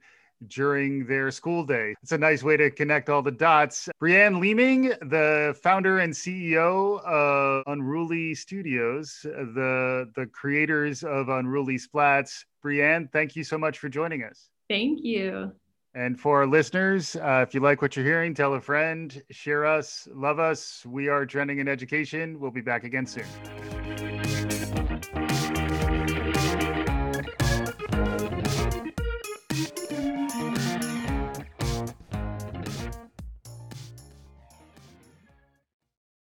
during 0.47 1.07
their 1.07 1.31
school 1.31 1.65
day. 1.65 1.95
It's 2.03 2.13
a 2.13 2.19
nice 2.19 2.43
way 2.43 2.57
to 2.57 2.71
connect 2.71 3.09
all 3.09 3.23
the 3.23 3.31
dots. 3.31 3.89
Bryanne 4.01 4.41
Leeming, 4.41 4.89
the 5.09 5.57
founder 5.63 5.99
and 5.99 6.13
CEO 6.13 7.03
of 7.05 7.63
Unruly 7.67 8.35
Studios, 8.35 9.21
the, 9.23 10.11
the 10.15 10.27
creators 10.27 11.03
of 11.05 11.29
Unruly 11.29 11.79
Splats. 11.79 12.45
Bryanne, 12.65 13.11
thank 13.13 13.37
you 13.37 13.45
so 13.45 13.59
much 13.59 13.79
for 13.79 13.89
joining 13.89 14.25
us. 14.25 14.49
Thank 14.69 15.01
you. 15.03 15.53
And 15.95 16.19
for 16.19 16.39
our 16.39 16.47
listeners, 16.47 17.17
uh, 17.17 17.45
if 17.47 17.53
you 17.53 17.61
like 17.61 17.83
what 17.83 17.97
you're 17.97 18.05
hearing, 18.05 18.33
tell 18.33 18.55
a 18.55 18.61
friend, 18.61 19.21
share 19.31 19.67
us, 19.67 20.07
love 20.15 20.39
us. 20.39 20.85
We 20.87 21.09
are 21.09 21.27
trending 21.27 21.59
in 21.59 21.67
education. 21.67 22.39
We'll 22.39 22.53
be 22.53 22.61
back 22.61 22.85
again 22.85 23.07
soon. 23.07 23.25